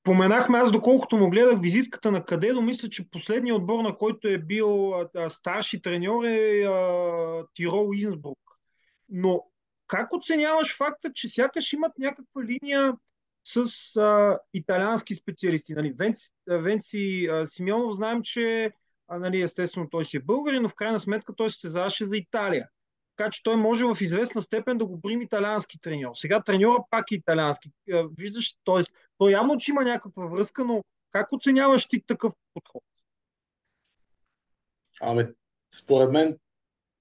Споменахме 0.00 0.58
аз, 0.58 0.72
доколкото 0.72 1.16
му 1.16 1.30
гледах 1.30 1.60
визитката 1.60 2.10
на 2.10 2.24
Кадедо, 2.24 2.62
мисля, 2.62 2.88
че 2.88 3.10
последният 3.10 3.58
отбор, 3.58 3.82
на 3.82 3.96
който 3.98 4.28
е 4.28 4.38
бил 4.38 4.94
а, 4.94 5.30
старши 5.30 5.82
треньор 5.82 6.24
е 6.24 6.64
а, 6.64 7.46
Тирол 7.54 7.90
Инсбрук. 7.94 8.38
Но 9.08 9.44
как 9.86 10.12
оценяваш 10.12 10.76
факта, 10.76 11.12
че 11.12 11.28
сякаш 11.28 11.72
имат 11.72 11.92
някаква 11.98 12.42
линия 12.44 12.94
с 13.44 13.66
а, 13.96 14.38
италиански 14.54 15.14
специалисти? 15.14 15.74
Нали, 15.74 15.92
Венци, 15.98 16.30
Венци 16.46 17.28
а, 17.32 17.46
Симеонов 17.46 17.94
знаем, 17.94 18.22
че 18.22 18.72
а, 19.08 19.18
нали, 19.18 19.42
естествено 19.42 19.88
той 19.90 20.04
си 20.04 20.16
е 20.16 20.20
българин, 20.20 20.62
но 20.62 20.68
в 20.68 20.74
крайна 20.74 21.00
сметка 21.00 21.34
той 21.36 21.50
се 21.50 21.52
състезаваше 21.52 22.04
за 22.04 22.16
Италия. 22.16 22.68
Така 23.16 23.30
че 23.30 23.42
той 23.42 23.56
може 23.56 23.84
в 23.84 23.96
известна 24.00 24.42
степен 24.42 24.78
да 24.78 24.86
го 24.86 24.96
брим 24.96 25.22
италиански 25.22 25.80
треньор. 25.80 26.10
Сега 26.14 26.42
треньора 26.42 26.84
пак 26.90 27.12
е 27.12 27.14
италиански. 27.14 27.70
Виждаш, 28.18 28.54
т.е. 28.64 28.80
той 29.18 29.32
явно, 29.32 29.58
че 29.58 29.70
има 29.70 29.84
някаква 29.84 30.26
връзка, 30.26 30.64
но 30.64 30.84
как 31.12 31.32
оценяваш 31.32 31.86
ти 31.86 32.02
такъв 32.06 32.32
подход? 32.54 32.82
Ами, 35.00 35.24
според 35.74 36.10
мен 36.10 36.38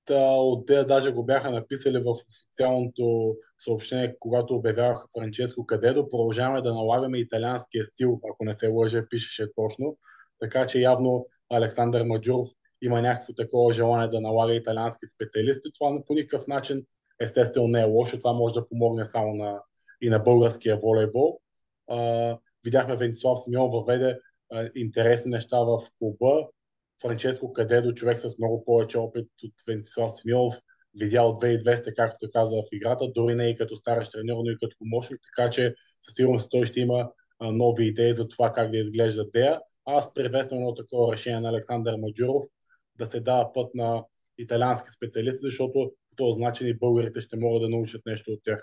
от 0.09 0.67
те 0.67 0.83
даже 0.83 1.11
го 1.11 1.25
бяха 1.25 1.51
написали 1.51 1.97
в 1.97 2.09
официалното 2.09 3.35
съобщение, 3.57 4.15
когато 4.19 4.55
обявяваха 4.55 5.07
Франческо 5.17 5.65
Кадедо. 5.65 6.09
Продължаваме 6.09 6.61
да 6.61 6.73
налагаме 6.73 7.17
италианския 7.17 7.85
стил, 7.85 8.21
ако 8.31 8.45
не 8.45 8.53
се 8.53 8.67
лъже, 8.67 9.09
пишеше 9.09 9.47
точно. 9.55 9.97
Така 10.39 10.65
че 10.65 10.79
явно 10.79 11.25
Александър 11.49 12.03
Маджуров 12.03 12.47
има 12.85 13.01
някакво 13.01 13.33
такова 13.33 13.73
желание 13.73 14.07
да 14.07 14.21
налага 14.21 14.53
италиански 14.53 15.05
специалисти. 15.07 15.69
Това 15.79 16.03
по 16.07 16.13
никакъв 16.13 16.47
начин 16.47 16.85
естествено 17.19 17.67
не 17.67 17.81
е 17.81 17.85
лошо. 17.85 18.17
Това 18.17 18.33
може 18.33 18.53
да 18.53 18.65
помогне 18.65 19.05
само 19.05 19.33
на, 19.33 19.61
и 20.01 20.09
на 20.09 20.19
българския 20.19 20.77
волейбол. 20.77 21.39
А, 21.87 22.37
видяхме 22.65 22.95
Венцислав 22.95 23.39
Симеон 23.39 23.71
въведе 23.71 24.19
а, 24.51 24.69
интересни 24.75 25.31
неща 25.31 25.59
в 25.59 25.79
клуба. 25.99 26.47
Франческо 27.01 27.53
Кадедо, 27.53 27.93
човек 27.93 28.19
с 28.19 28.37
много 28.37 28.65
повече 28.65 28.97
опит 28.97 29.27
от 29.43 29.53
Венцислав 29.67 30.11
Симеонов, 30.11 30.55
видя 30.99 31.21
от 31.21 31.41
2200, 31.43 31.95
както 31.95 32.17
се 32.17 32.29
казва 32.33 32.61
в 32.61 32.65
играта, 32.71 33.11
дори 33.15 33.35
не 33.35 33.49
и 33.49 33.55
като 33.55 33.75
старащ 33.75 34.11
треньор, 34.11 34.37
но 34.43 34.51
и 34.51 34.57
като 34.57 34.75
помощник, 34.79 35.19
така 35.35 35.49
че 35.49 35.75
със 36.01 36.15
сигурност 36.15 36.51
той 36.51 36.65
ще 36.65 36.79
има 36.79 37.11
а, 37.39 37.51
нови 37.51 37.85
идеи 37.85 38.13
за 38.13 38.27
това 38.27 38.53
как 38.53 38.71
да 38.71 38.77
изглежда 38.77 39.25
Дея. 39.33 39.61
Аз 39.85 40.13
приветствам 40.13 40.59
едно 40.59 40.73
такова 40.73 41.13
решение 41.13 41.39
на 41.39 41.49
Александър 41.49 41.95
Маджуров 41.95 42.43
да 42.97 43.05
се 43.05 43.19
дава 43.19 43.53
път 43.53 43.75
на 43.75 44.03
италиански 44.37 44.89
специалисти, 44.89 45.39
защото 45.41 45.91
по 46.09 46.15
този 46.15 46.39
начин 46.39 46.67
и 46.67 46.77
българите 46.77 47.21
ще 47.21 47.37
могат 47.37 47.61
да 47.61 47.69
научат 47.69 48.05
нещо 48.05 48.31
от 48.31 48.39
тях. 48.43 48.61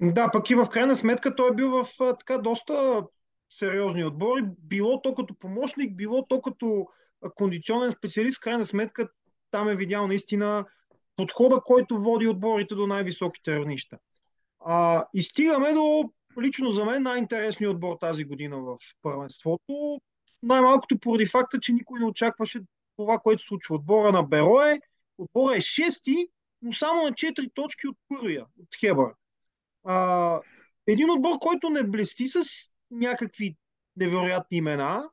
Да, 0.00 0.30
пък 0.32 0.50
и 0.50 0.54
в 0.54 0.68
крайна 0.68 0.96
сметка 0.96 1.36
той 1.36 1.50
е 1.50 1.54
бил 1.54 1.70
в 1.70 1.86
така 2.18 2.38
доста 2.38 3.02
сериозни 3.50 4.04
отбори. 4.04 4.42
Било 4.58 5.02
то 5.02 5.14
като 5.14 5.34
помощник, 5.34 5.96
било 5.96 6.26
то 6.26 6.42
като 6.42 6.86
кондиционен 7.34 7.92
специалист, 7.92 8.38
в 8.38 8.40
крайна 8.40 8.64
сметка 8.64 9.08
там 9.50 9.68
е 9.68 9.76
видял 9.76 10.06
наистина 10.06 10.64
подхода, 11.16 11.60
който 11.64 11.98
води 11.98 12.26
отборите 12.26 12.74
до 12.74 12.86
най-високите 12.86 13.54
равнища. 13.54 13.98
А, 14.60 15.04
и 15.14 15.22
стигаме 15.22 15.72
до 15.72 16.10
лично 16.42 16.70
за 16.70 16.84
мен 16.84 17.02
най-интересният 17.02 17.74
отбор 17.74 17.96
тази 18.00 18.24
година 18.24 18.60
в 18.60 18.76
първенството. 19.02 20.00
Най-малкото 20.42 20.98
поради 20.98 21.26
факта, 21.26 21.60
че 21.60 21.72
никой 21.72 22.00
не 22.00 22.06
очакваше 22.06 22.60
това, 22.98 23.18
което 23.18 23.42
случва. 23.42 23.74
Отбора 23.74 24.12
на 24.12 24.22
Берое, 24.22 24.80
отбора 25.18 25.56
е 25.56 25.60
шести, 25.60 26.28
но 26.62 26.72
само 26.72 27.02
на 27.02 27.12
4 27.12 27.54
точки 27.54 27.88
от 27.88 27.96
първия, 28.08 28.46
от 28.60 28.68
Хебър. 28.80 29.12
А, 29.84 30.40
един 30.86 31.10
отбор, 31.10 31.38
който 31.40 31.70
не 31.70 31.82
блести 31.82 32.26
с 32.26 32.42
някакви 32.90 33.56
невероятни 33.96 34.58
имена, 34.58 35.10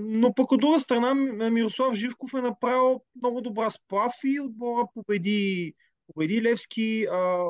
но 0.00 0.34
пък 0.34 0.52
от 0.52 0.60
друга 0.60 0.80
страна 0.80 1.14
Мирослав 1.50 1.94
Живков 1.94 2.34
е 2.34 2.40
направил 2.40 3.00
много 3.14 3.40
добра 3.40 3.70
сплав 3.70 4.12
и 4.24 4.40
отбора 4.40 4.88
победи, 4.94 5.74
победи 6.06 6.42
Левски. 6.42 7.06
А, 7.12 7.44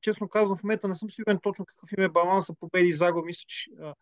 честно 0.00 0.28
казвам, 0.28 0.58
в 0.58 0.62
момента 0.62 0.88
не 0.88 0.94
съм 0.94 1.10
сигурен 1.10 1.38
точно 1.42 1.64
какъв 1.64 1.92
им 1.92 2.04
е 2.04 2.08
баланса 2.08 2.54
победи 2.60 2.92
загуба. 2.92 3.26
Мисля, 3.26 3.44
че 3.46 3.70
а, 3.82 3.94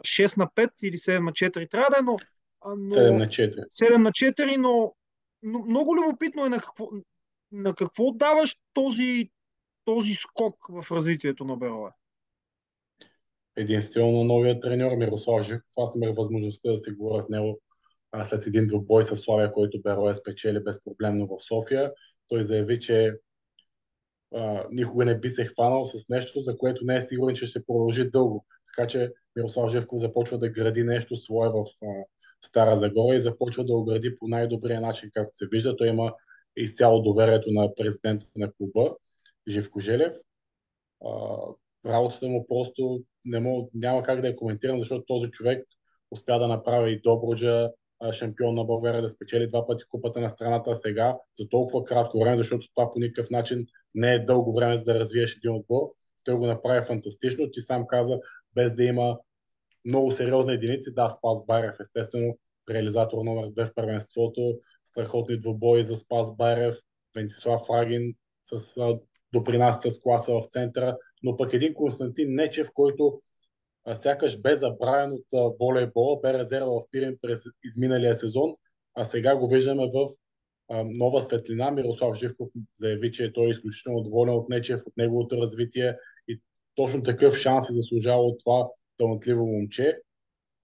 6 0.00 0.38
на 0.38 0.46
5 0.46 0.70
или 0.82 0.96
7 0.96 1.18
на 1.18 1.32
4 1.32 1.70
трябва 1.70 1.90
да 1.90 1.98
е, 1.98 2.02
но 2.02 2.18
но, 2.66 2.94
7 2.94 3.18
на 3.18 3.26
4. 3.26 3.66
7 3.68 3.96
на 3.96 4.10
4, 4.10 4.56
но, 4.56 4.94
но 5.42 5.58
много 5.58 5.96
любопитно 5.96 6.46
е 6.46 6.48
на 6.48 6.60
какво, 6.60 6.88
на 7.52 7.74
какво 7.74 8.12
даваш 8.12 8.56
този, 8.72 9.30
този 9.84 10.14
скок 10.14 10.66
в 10.68 10.90
развитието 10.90 11.44
на 11.44 11.56
Берове. 11.56 11.90
Единствено 13.56 14.24
новия 14.24 14.60
треньор 14.60 14.96
Мирослав 14.96 15.46
Живков. 15.46 15.72
Аз 15.76 15.94
имах 15.96 16.16
възможността 16.16 16.70
да 16.70 16.76
се 16.76 16.92
говоря 16.92 17.22
с 17.22 17.28
него 17.28 17.60
а 18.12 18.24
след 18.24 18.46
един 18.46 18.66
двубой 18.66 19.04
с 19.04 19.16
Славия, 19.16 19.52
който 19.52 19.82
Берое 19.82 20.14
спечели 20.14 20.64
безпроблемно 20.64 21.26
в 21.26 21.42
София. 21.42 21.92
Той 22.28 22.44
заяви, 22.44 22.80
че 22.80 23.14
а, 24.34 24.66
никога 24.70 25.04
не 25.04 25.20
би 25.20 25.28
се 25.28 25.44
хванал 25.44 25.86
с 25.86 26.08
нещо, 26.08 26.40
за 26.40 26.56
което 26.58 26.84
не 26.84 26.96
е 26.96 27.02
сигурен, 27.02 27.36
че 27.36 27.46
ще 27.46 27.64
продължи 27.66 28.10
дълго. 28.10 28.46
Така 28.76 28.88
че 28.88 29.12
Мирослав 29.36 29.72
Живков 29.72 30.00
започва 30.00 30.38
да 30.38 30.48
гради 30.48 30.84
нещо 30.84 31.16
свое 31.16 31.48
в 31.48 31.64
а, 31.82 32.04
Стара 32.44 32.76
Загора 32.76 33.16
и 33.16 33.20
започва 33.20 33.64
да 33.64 33.76
огради 33.76 34.16
по 34.16 34.28
най-добрия 34.28 34.80
начин, 34.80 35.10
както 35.12 35.36
се 35.36 35.46
вижда. 35.46 35.76
Той 35.76 35.88
има 35.88 36.12
изцяло 36.56 37.02
доверието 37.02 37.50
на 37.50 37.74
президента 37.74 38.26
на 38.36 38.52
клуба, 38.52 38.96
Живко 39.48 39.80
Желев. 39.80 40.16
Работата 41.86 42.28
му 42.28 42.46
просто 42.48 43.02
не 43.24 43.40
мога, 43.40 43.68
няма 43.74 44.02
как 44.02 44.20
да 44.20 44.28
я 44.28 44.36
коментирам, 44.36 44.78
защото 44.78 45.04
този 45.06 45.30
човек 45.30 45.66
успя 46.10 46.38
да 46.38 46.48
направи 46.48 46.92
и 46.92 47.00
Добруджа 47.00 47.70
шампион 48.12 48.54
на 48.54 48.64
България, 48.64 49.02
да 49.02 49.08
спечели 49.08 49.48
два 49.48 49.66
пъти 49.66 49.84
купата 49.90 50.20
на 50.20 50.30
страната 50.30 50.76
сега 50.76 51.16
за 51.38 51.48
толкова 51.48 51.84
кратко 51.84 52.20
време, 52.20 52.36
защото 52.36 52.66
това 52.74 52.90
по 52.90 52.98
никакъв 52.98 53.30
начин 53.30 53.66
не 53.94 54.14
е 54.14 54.24
дълго 54.24 54.54
време 54.54 54.76
за 54.76 54.84
да 54.84 54.94
развиеш 54.94 55.36
един 55.36 55.54
отбор. 55.54 55.82
Той 56.24 56.34
го 56.34 56.46
направи 56.46 56.86
фантастично. 56.86 57.50
Ти 57.50 57.60
сам 57.60 57.86
каза, 57.86 58.18
без 58.54 58.74
да 58.74 58.84
има 58.84 59.18
много 59.88 60.12
сериозни 60.12 60.54
единици. 60.54 60.94
Да, 60.94 61.10
Спас 61.10 61.46
Байрев, 61.46 61.80
естествено, 61.80 62.38
реализатор 62.70 63.24
номер 63.24 63.44
2 63.44 63.70
в 63.70 63.74
първенството, 63.74 64.58
страхотни 64.84 65.40
двобои 65.40 65.82
за 65.82 65.96
Спас 65.96 66.36
Байрев, 66.36 66.76
Вентислав 67.16 67.62
Фрагин 67.66 68.14
с 68.44 68.80
допринася 69.32 69.90
с 69.90 70.00
класа 70.00 70.32
в 70.32 70.46
центъра, 70.46 70.96
но 71.22 71.36
пък 71.36 71.52
един 71.52 71.74
Константин 71.74 72.34
Нечев, 72.34 72.68
който 72.74 73.20
а, 73.84 73.94
сякаш 73.94 74.40
бе 74.40 74.56
забравен 74.56 75.12
от 75.12 75.26
а, 75.34 75.50
волейбола, 75.60 76.20
бе 76.20 76.38
резерва 76.38 76.70
в 76.70 76.90
Пирин 76.90 77.18
през 77.22 77.42
изминалия 77.64 78.14
сезон, 78.14 78.54
а 78.94 79.04
сега 79.04 79.36
го 79.36 79.48
виждаме 79.48 79.86
в 79.94 80.08
а, 80.68 80.84
нова 80.84 81.22
светлина. 81.22 81.70
Мирослав 81.70 82.18
Живков 82.18 82.48
заяви, 82.76 83.12
че 83.12 83.32
той 83.32 83.46
е 83.46 83.50
изключително 83.50 84.02
доволен 84.02 84.34
от 84.34 84.48
Нечев, 84.48 84.86
от 84.86 84.96
неговото 84.96 85.36
развитие 85.36 85.96
и 86.28 86.40
точно 86.74 87.02
такъв 87.02 87.36
шанс 87.36 87.66
се 87.66 87.72
заслужава 87.72 88.22
от 88.22 88.40
това 88.44 88.68
талантливо 88.98 89.46
момче, 89.46 89.98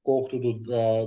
колкото 0.03 0.39
до, 0.39 0.53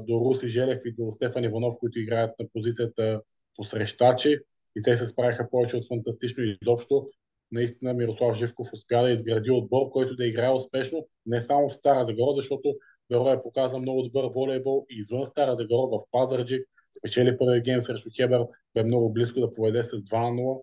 до 0.08 0.20
Руси 0.20 0.48
Желев 0.48 0.80
и 0.86 0.92
до 0.92 1.12
Стефан 1.12 1.44
Иванов, 1.44 1.76
които 1.80 2.00
играят 2.00 2.40
на 2.40 2.48
позицията 2.54 3.22
посрещачи 3.56 4.40
и 4.76 4.82
те 4.84 4.98
се 4.98 5.06
справиха 5.06 5.50
повече 5.50 5.78
от 5.78 5.88
фантастично 5.88 6.44
изобщо. 6.44 7.10
Наистина 7.52 7.94
Мирослав 7.94 8.38
Живков 8.38 8.74
успя 8.74 9.04
да 9.04 9.12
изгради 9.12 9.52
отбор, 9.52 9.90
който 9.90 10.16
да 10.16 10.26
играе 10.26 10.50
успешно 10.50 11.08
не 11.26 11.42
само 11.42 11.70
в 11.70 11.74
Стара 11.74 12.06
Загора, 12.06 12.34
защото 12.34 12.76
Беро 13.10 13.32
е 13.32 13.42
показа 13.42 13.80
много 13.80 14.04
добър 14.04 14.26
волейбол 14.34 14.86
и 14.90 15.00
извън 15.00 15.28
Стара 15.28 15.56
Загора 15.56 15.88
в 15.88 16.00
Пазарджик, 16.12 16.68
спечели 16.98 17.38
първия 17.38 17.62
гейм 17.62 17.82
срещу 17.82 18.10
Хебър, 18.16 18.46
бе 18.74 18.84
много 18.84 19.14
близко 19.14 19.40
да 19.40 19.54
поведе 19.54 19.84
с 19.84 19.98
2 19.98 20.62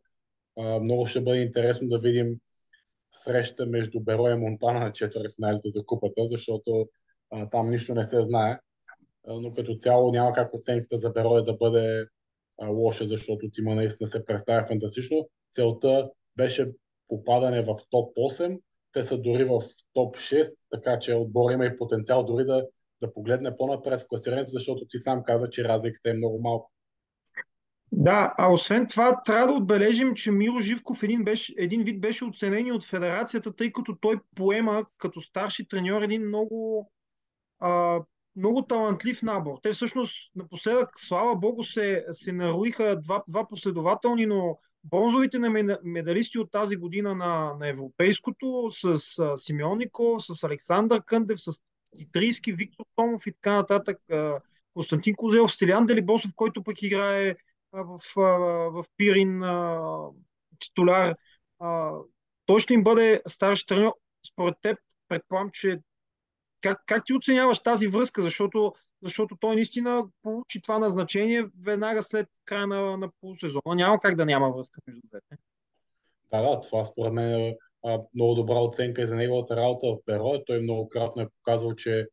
0. 0.59 0.81
Много 0.81 1.07
ще 1.07 1.21
бъде 1.21 1.41
интересно 1.41 1.89
да 1.89 1.99
видим 1.99 2.37
среща 3.15 3.67
между 3.67 4.01
Беро 4.01 4.29
и 4.29 4.35
Монтана 4.35 4.81
на 4.81 4.93
четвъртфиналите 4.93 5.69
за 5.69 5.87
купата, 5.87 6.27
защото 6.27 6.89
а, 7.31 7.51
там 7.51 7.71
нищо 7.71 7.95
не 7.95 8.05
се 8.05 8.23
знае. 8.23 8.59
А, 9.27 9.41
но 9.41 9.55
като 9.55 9.75
цяло 9.75 10.13
няма 10.13 10.33
как 10.33 10.55
оценката 10.55 10.97
за 10.97 11.11
Беро 11.11 11.43
да 11.43 11.53
бъде 11.53 12.07
а, 12.61 12.69
лоша, 12.69 13.09
защото 13.09 13.51
тима 13.51 13.75
наистина 13.75 14.07
се 14.07 14.25
представя 14.25 14.67
фантастично. 14.67 15.29
Целта 15.53 16.11
беше 16.37 16.73
попадане 17.09 17.63
в 17.63 17.77
топ 17.91 18.17
8. 18.17 18.61
Те 18.93 19.05
са 19.05 19.19
дори 19.19 19.45
в 19.45 19.63
топ 19.93 20.17
6, 20.17 20.47
така 20.71 20.99
че 20.99 21.15
отбор 21.15 21.51
има 21.51 21.67
и 21.67 21.77
потенциал 21.77 22.25
дори 22.25 22.45
да, 22.45 22.67
да 23.03 23.13
погледне 23.13 23.57
по-напред 23.57 24.01
в 24.01 24.09
класирането, 24.09 24.51
защото 24.51 24.87
ти 24.89 24.99
сам 24.99 25.23
каза, 25.23 25.51
че 25.51 25.65
разликата 25.65 26.11
е 26.11 26.15
много 26.15 26.41
малко. 26.43 26.71
Да, 27.93 28.35
а 28.39 28.53
освен 28.53 28.87
това 28.87 29.23
трябва 29.23 29.47
да 29.47 29.53
отбележим, 29.53 30.15
че 30.15 30.31
Миро 30.31 30.59
Живков 30.59 31.03
един, 31.03 31.25
беше, 31.25 31.55
един 31.59 31.83
вид 31.83 32.01
беше 32.01 32.25
оценен 32.25 32.73
от 32.73 32.85
федерацията, 32.85 33.57
тъй 33.57 33.73
като 33.73 33.97
той 34.01 34.21
поема 34.35 34.85
като 34.99 35.21
старши 35.21 35.69
треньор 35.69 36.03
един 36.03 36.27
много, 36.29 36.91
а, 37.61 38.01
много 38.37 38.63
талантлив 38.63 39.23
набор. 39.23 39.59
Те 39.63 39.73
всъщност 39.73 40.33
напоследък, 40.35 40.89
слава 40.97 41.37
богу, 41.37 41.63
се, 41.63 42.05
се 42.13 42.33
наруиха 42.33 43.01
два, 43.01 43.23
два 43.29 43.49
последователни, 43.49 44.27
но 44.27 44.59
бронзовите 44.85 45.39
на 45.39 45.51
медалисти 45.85 46.39
от 46.39 46.51
тази 46.51 46.77
година 46.77 47.15
на, 47.15 47.55
на 47.61 47.69
Европейското 47.69 48.69
с 48.71 48.99
Симеон 49.37 49.79
Никол, 49.79 50.19
с 50.19 50.45
Александър 50.45 51.03
Къндев, 51.07 51.41
с 51.41 51.53
Дитриски, 51.97 52.53
Виктор 52.53 52.85
Томов 52.97 53.27
и 53.27 53.33
така 53.33 53.55
нататък. 53.55 53.99
Константин 54.75 55.15
Козелов, 55.15 55.53
Стилян 55.53 55.87
Делибосов, 55.87 56.31
който 56.37 56.63
пък 56.63 56.83
играе 56.83 57.37
в, 57.75 58.01
в 58.71 58.85
Пирин 58.97 59.43
титуляр. 60.59 61.17
Той 62.47 62.61
ще 62.61 62.75
им 62.75 62.85
бъде 62.85 63.23
старши 63.27 63.67
тренер. 63.67 63.93
Според 64.33 64.55
теб, 64.63 64.79
предполагам, 65.09 65.51
че 65.53 65.81
как, 66.61 66.83
как 66.87 67.03
ти 67.07 67.15
оценяваш 67.15 67.61
тази 67.61 67.87
връзка, 67.87 68.23
защото, 68.23 68.75
защото 69.03 69.37
той 69.41 69.55
наистина 69.55 70.05
получи 70.23 70.63
това 70.63 70.79
назначение 70.79 71.47
веднага 71.63 72.03
след 72.03 72.29
края 72.45 72.67
на, 72.67 72.97
на 72.97 73.09
полусезона. 73.21 73.75
Няма 73.75 74.01
как 74.01 74.17
да 74.17 74.27
няма 74.27 74.51
връзка 74.51 74.81
между 74.87 75.03
двете. 75.09 75.37
Да, 76.31 76.43
да, 76.43 76.61
това 76.61 76.85
според 76.85 77.13
мен 77.13 77.41
е 77.41 77.57
много 78.15 78.35
добра 78.35 78.55
оценка 78.55 79.03
и 79.03 79.07
за 79.07 79.17
неговата 79.17 79.57
работа 79.57 79.87
в 79.87 80.05
Перо. 80.07 80.45
Той 80.47 80.61
многократно 80.61 81.23
е 81.23 81.29
показал, 81.29 81.75
че 81.75 82.07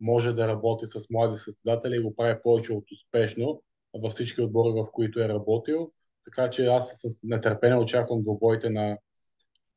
може 0.00 0.32
да 0.32 0.48
работи 0.48 0.86
с 0.86 1.10
млади 1.10 1.36
състезатели 1.36 1.96
и 1.96 2.02
го 2.02 2.14
прави 2.14 2.38
повече 2.42 2.72
от 2.72 2.84
успешно 2.92 3.62
във 4.02 4.12
всички 4.12 4.40
отбори, 4.40 4.72
в 4.72 4.86
които 4.92 5.20
е 5.20 5.28
работил. 5.28 5.92
Така 6.24 6.50
че 6.50 6.66
аз 6.66 7.00
с 7.00 7.22
нетърпение 7.22 7.76
очаквам 7.76 8.22
двобоите 8.22 8.70
на 8.70 8.98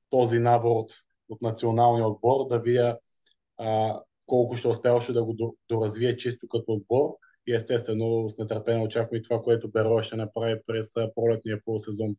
този 0.09 0.39
набор 0.39 0.71
от, 0.71 0.91
от 1.29 1.41
националния 1.41 2.07
отбор, 2.07 2.47
да 2.49 2.59
видя 2.59 2.97
а, 3.57 3.99
колко 4.25 4.55
ще 4.55 4.67
успяваше 4.67 5.13
да 5.13 5.23
го 5.23 5.57
доразвие 5.69 6.17
чисто 6.17 6.47
като 6.47 6.71
отбор 6.71 7.17
и 7.47 7.55
естествено 7.55 8.29
с 8.29 8.37
нетърпение 8.37 8.85
очаквам 8.85 9.19
и 9.19 9.23
това, 9.23 9.41
което 9.41 9.71
Беро 9.71 10.01
ще 10.01 10.15
направи 10.15 10.55
през 10.67 10.93
пролетния 11.15 11.61
полусезон. 11.65 12.15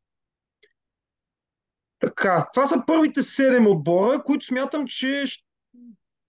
Така, 2.01 2.49
това 2.53 2.67
са 2.67 2.83
първите 2.87 3.23
седем 3.23 3.67
отбора, 3.67 4.23
които 4.23 4.47
смятам, 4.47 4.87
че 4.87 5.25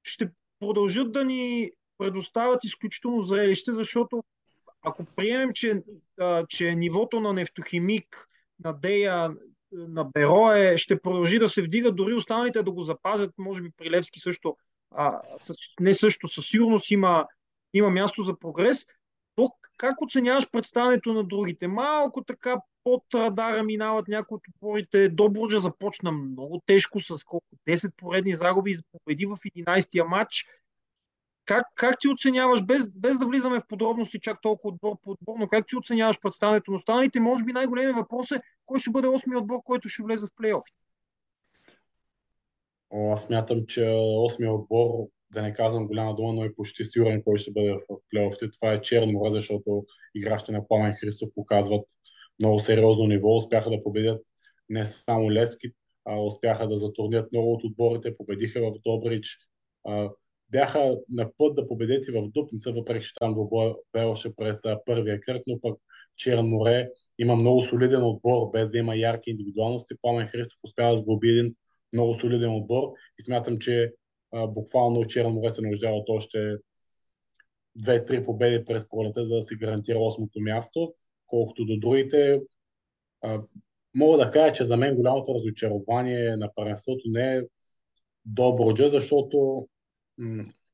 ще 0.03 0.29
продължат 0.59 1.11
да 1.11 1.25
ни 1.25 1.71
предоставят 1.97 2.63
изключително 2.63 3.21
зрелище, 3.21 3.73
защото 3.73 4.23
ако 4.81 5.05
приемем, 5.05 5.53
че, 5.53 5.83
че 6.49 6.75
нивото 6.75 7.19
на 7.19 7.33
нефтохимик, 7.33 8.27
на 8.63 8.73
Дея, 8.73 9.35
на 9.71 10.03
Беро 10.03 10.51
е, 10.51 10.77
ще 10.77 11.01
продължи 11.01 11.39
да 11.39 11.49
се 11.49 11.61
вдига, 11.61 11.91
дори 11.91 12.13
останалите 12.13 12.63
да 12.63 12.71
го 12.71 12.81
запазят, 12.81 13.33
може 13.37 13.61
би 13.61 13.69
при 13.77 13.91
Левски 13.91 14.19
също, 14.19 14.57
а, 14.95 15.21
с, 15.39 15.53
не 15.79 15.93
също, 15.93 16.27
със 16.27 16.45
сигурност 16.45 16.91
има, 16.91 17.27
има 17.73 17.89
място 17.89 18.23
за 18.23 18.39
прогрес, 18.39 18.85
то 19.35 19.49
как 19.77 20.01
оценяваш 20.01 20.49
представянето 20.51 21.13
на 21.13 21.23
другите? 21.23 21.67
Малко 21.67 22.23
така 22.23 22.55
под 22.83 23.03
радара 23.13 23.63
минават 23.63 24.07
някои 24.07 24.35
от 24.35 24.47
отборите. 24.47 25.09
Добруджа 25.09 25.59
започна 25.59 26.11
много 26.11 26.61
тежко 26.65 26.99
с 26.99 27.23
колко 27.23 27.47
10 27.67 27.95
поредни 27.97 28.33
загуби 28.33 28.71
и 28.71 28.77
победи 28.91 29.25
в 29.25 29.37
11-я 29.37 30.05
матч. 30.05 30.45
Как, 31.45 31.65
как 31.75 31.99
ти 31.99 32.07
оценяваш, 32.07 32.63
без, 32.65 32.91
без 32.91 33.17
да 33.17 33.25
влизаме 33.25 33.59
в 33.59 33.67
подробности 33.67 34.19
чак 34.19 34.41
толкова 34.41 34.73
отбор 34.73 34.97
по 35.03 35.11
отбор, 35.11 35.35
но 35.39 35.47
как 35.47 35.67
ти 35.67 35.75
оценяваш 35.75 36.19
представянето 36.19 36.71
на 36.71 36.75
останалите? 36.75 37.19
Може 37.19 37.43
би 37.43 37.53
най-големият 37.53 37.95
въпрос 37.95 38.31
е 38.31 38.41
кой 38.65 38.79
ще 38.79 38.91
бъде 38.91 39.07
8 39.07 39.37
отбор, 39.37 39.59
който 39.65 39.89
ще 39.89 40.03
влезе 40.03 40.27
в 40.27 40.35
плейофи? 40.35 40.71
Аз 42.93 43.23
смятам, 43.23 43.65
че 43.67 43.81
8 43.81 44.55
отбор, 44.55 45.07
да 45.33 45.41
не 45.41 45.53
казвам 45.53 45.87
голяма 45.87 46.15
дума, 46.15 46.33
но 46.33 46.43
е 46.43 46.55
почти 46.55 46.83
сигурен 46.83 47.21
кой 47.23 47.37
ще 47.37 47.51
бъде 47.51 47.71
в 47.71 47.79
плейофите. 48.09 48.51
Това 48.51 48.73
е 48.73 48.81
Черно 48.81 49.29
защото 49.29 49.83
игращите 50.15 50.51
на 50.51 50.67
Пламен 50.67 50.93
Христов 50.93 51.29
показват 51.35 51.85
много 52.39 52.59
сериозно 52.59 53.07
ниво. 53.07 53.35
Успяха 53.35 53.69
да 53.69 53.81
победят 53.81 54.21
не 54.69 54.85
само 54.85 55.31
Левски, 55.31 55.71
а 56.05 56.19
успяха 56.19 56.67
да 56.67 56.77
затурнят 56.77 57.31
много 57.31 57.53
от 57.53 57.63
отборите, 57.63 58.17
победиха 58.17 58.61
в 58.61 58.73
Добрич, 58.85 59.37
бяха 60.51 60.97
на 61.09 61.31
път 61.37 61.55
да 61.55 61.67
победят 61.67 62.07
и 62.07 62.11
в 62.11 62.29
Дупница, 62.29 62.71
въпреки 62.71 63.05
че 63.05 63.13
там 63.19 63.33
двобой 63.33 63.73
беше 63.93 64.35
през 64.35 64.61
първия 64.85 65.19
кръг, 65.19 65.43
но 65.47 65.59
пък 65.61 65.79
Черно 66.17 66.43
море 66.43 66.89
има 67.19 67.35
много 67.35 67.63
солиден 67.63 68.03
отбор, 68.03 68.51
без 68.53 68.71
да 68.71 68.77
има 68.77 68.95
ярки 68.95 69.29
индивидуалности. 69.29 69.95
Пламен 70.01 70.27
Христов 70.27 70.59
успя 70.63 70.89
да 70.89 70.95
сглоби 70.95 71.29
един 71.29 71.55
много 71.93 72.13
солиден 72.13 72.55
отбор 72.55 72.91
и 73.19 73.23
смятам, 73.23 73.59
че 73.59 73.93
а, 74.31 74.47
буквално 74.47 75.05
Черно 75.05 75.29
море 75.29 75.51
се 75.51 75.61
нуждава 75.61 75.95
от 75.95 76.09
още 76.09 76.55
две-три 77.75 78.25
победи 78.25 78.65
през 78.65 78.89
пролета, 78.89 79.25
за 79.25 79.35
да 79.35 79.41
си 79.41 79.55
гарантира 79.55 79.99
осмото 79.99 80.39
място. 80.39 80.93
Колкото 81.27 81.65
до 81.65 81.79
другите, 81.79 82.41
а, 83.21 83.41
мога 83.95 84.17
да 84.17 84.31
кажа, 84.31 84.53
че 84.53 84.63
за 84.63 84.77
мен 84.77 84.95
голямото 84.95 85.35
разочарование 85.35 86.35
на 86.35 86.51
паренството 86.55 87.03
не 87.05 87.35
е 87.35 87.41
Доброджа, 88.25 88.89
защото 88.89 89.67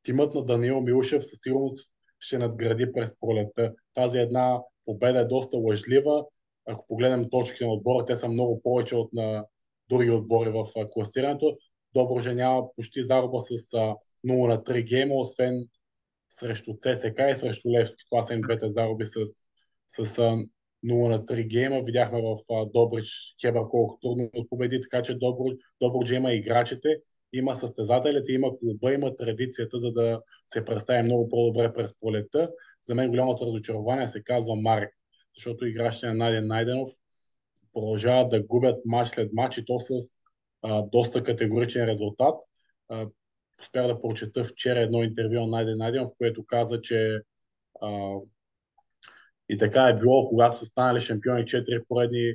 тимът 0.04 0.36
на 0.36 0.46
Даниил 0.46 0.82
Милушев 0.82 1.26
със 1.26 1.40
сигурност 1.42 1.90
ще 2.20 2.38
надгради 2.38 2.94
през 2.94 3.20
пролета. 3.20 3.74
Тази 3.94 4.20
една 4.20 4.60
победа 4.86 5.20
е 5.20 5.26
доста 5.26 5.58
лъжлива. 5.58 6.26
Ако 6.66 6.88
погледнем 6.88 7.30
точки 7.30 7.66
на 7.66 7.74
отбора, 7.74 8.06
те 8.06 8.16
са 8.16 8.28
много 8.28 8.62
повече 8.62 8.96
от 8.96 9.14
на 9.14 9.46
други 9.90 10.12
отбори 10.12 10.50
в 10.50 10.66
класирането. 10.92 11.58
Доброжа 11.94 12.34
няма 12.34 12.74
почти 12.76 13.04
заруба 13.04 13.40
с 13.42 13.52
0 13.52 13.98
на 14.26 14.64
3 14.64 14.84
гейма, 14.84 15.16
освен 15.16 15.68
срещу 16.30 16.74
ЦСК 16.80 17.20
и 17.32 17.36
срещу 17.36 17.72
Левски. 17.72 18.04
Това 18.10 18.24
са 18.24 18.34
им 18.34 18.42
двете 18.42 18.70
заруби 18.70 19.06
с, 19.06 19.14
с 19.88 20.18
0 20.18 20.50
на 20.84 21.26
3 21.26 21.48
гейма. 21.48 21.82
Видяхме 21.82 22.22
в 22.22 22.38
Добрич 22.74 23.36
Хебър 23.42 23.62
колко 23.70 24.00
трудно 24.02 24.30
победи, 24.50 24.82
така 24.82 25.02
че 25.02 25.18
Добрич 25.82 26.12
има 26.12 26.34
играчите 26.34 26.98
има 27.34 27.56
състезателите, 27.56 28.32
има 28.32 28.58
клуба, 28.58 28.94
има 28.94 29.16
традицията, 29.16 29.80
за 29.80 29.92
да 29.92 30.22
се 30.46 30.66
представи 30.66 31.04
много 31.04 31.30
по-добре 31.30 31.74
през 31.74 31.94
пролета. 32.00 32.50
За 32.82 32.96
мен 32.96 33.10
голямото 33.10 33.46
разочарование 33.46 34.08
се 34.08 34.24
казва 34.24 34.56
Марек, 34.56 34.90
защото 35.36 35.66
играчите 35.66 36.08
на 36.08 36.14
Найден 36.14 36.48
Найденов 36.48 36.90
продължават 37.74 38.30
да 38.30 38.44
губят 38.44 38.86
матч 38.86 39.10
след 39.10 39.34
матч 39.34 39.58
и 39.58 39.66
то 39.66 39.80
с 39.80 39.94
а, 40.62 40.82
доста 40.82 41.24
категоричен 41.24 41.86
резултат. 41.86 42.36
Успях 43.62 43.88
да 43.88 44.02
прочета 44.02 44.44
вчера 44.44 44.80
едно 44.80 45.04
интервю 45.04 45.40
на 45.40 45.48
Найден 45.48 45.78
Найденов, 45.78 46.12
в 46.12 46.18
което 46.18 46.46
каза, 46.46 46.82
че 46.82 47.22
а, 47.82 48.16
и 49.50 49.58
така 49.58 49.84
е 49.84 50.00
било, 50.00 50.30
когато 50.30 50.60
са 50.60 50.66
станали 50.66 51.02
шампиони 51.02 51.44
4 51.44 51.84
поредни 51.88 52.34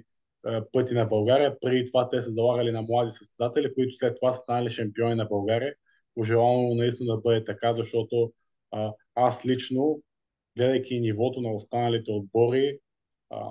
пъти 0.72 0.94
на 0.94 1.04
България. 1.04 1.60
Преди 1.60 1.86
това 1.86 2.08
те 2.08 2.22
са 2.22 2.30
залагали 2.30 2.70
на 2.70 2.82
млади 2.82 3.10
състезатели, 3.10 3.74
които 3.74 3.96
след 3.96 4.16
това 4.16 4.32
са 4.32 4.38
станали 4.38 4.70
шампиони 4.70 5.14
на 5.14 5.24
България. 5.24 5.74
Пожелавам 6.14 6.76
наистина 6.76 7.14
да 7.14 7.20
бъде 7.20 7.44
така, 7.44 7.72
защото 7.72 8.32
а, 8.70 8.92
аз 9.14 9.46
лично, 9.46 10.02
гледайки 10.56 11.00
нивото 11.00 11.40
на 11.40 11.52
останалите 11.52 12.10
отбори, 12.10 12.78
а, 13.30 13.50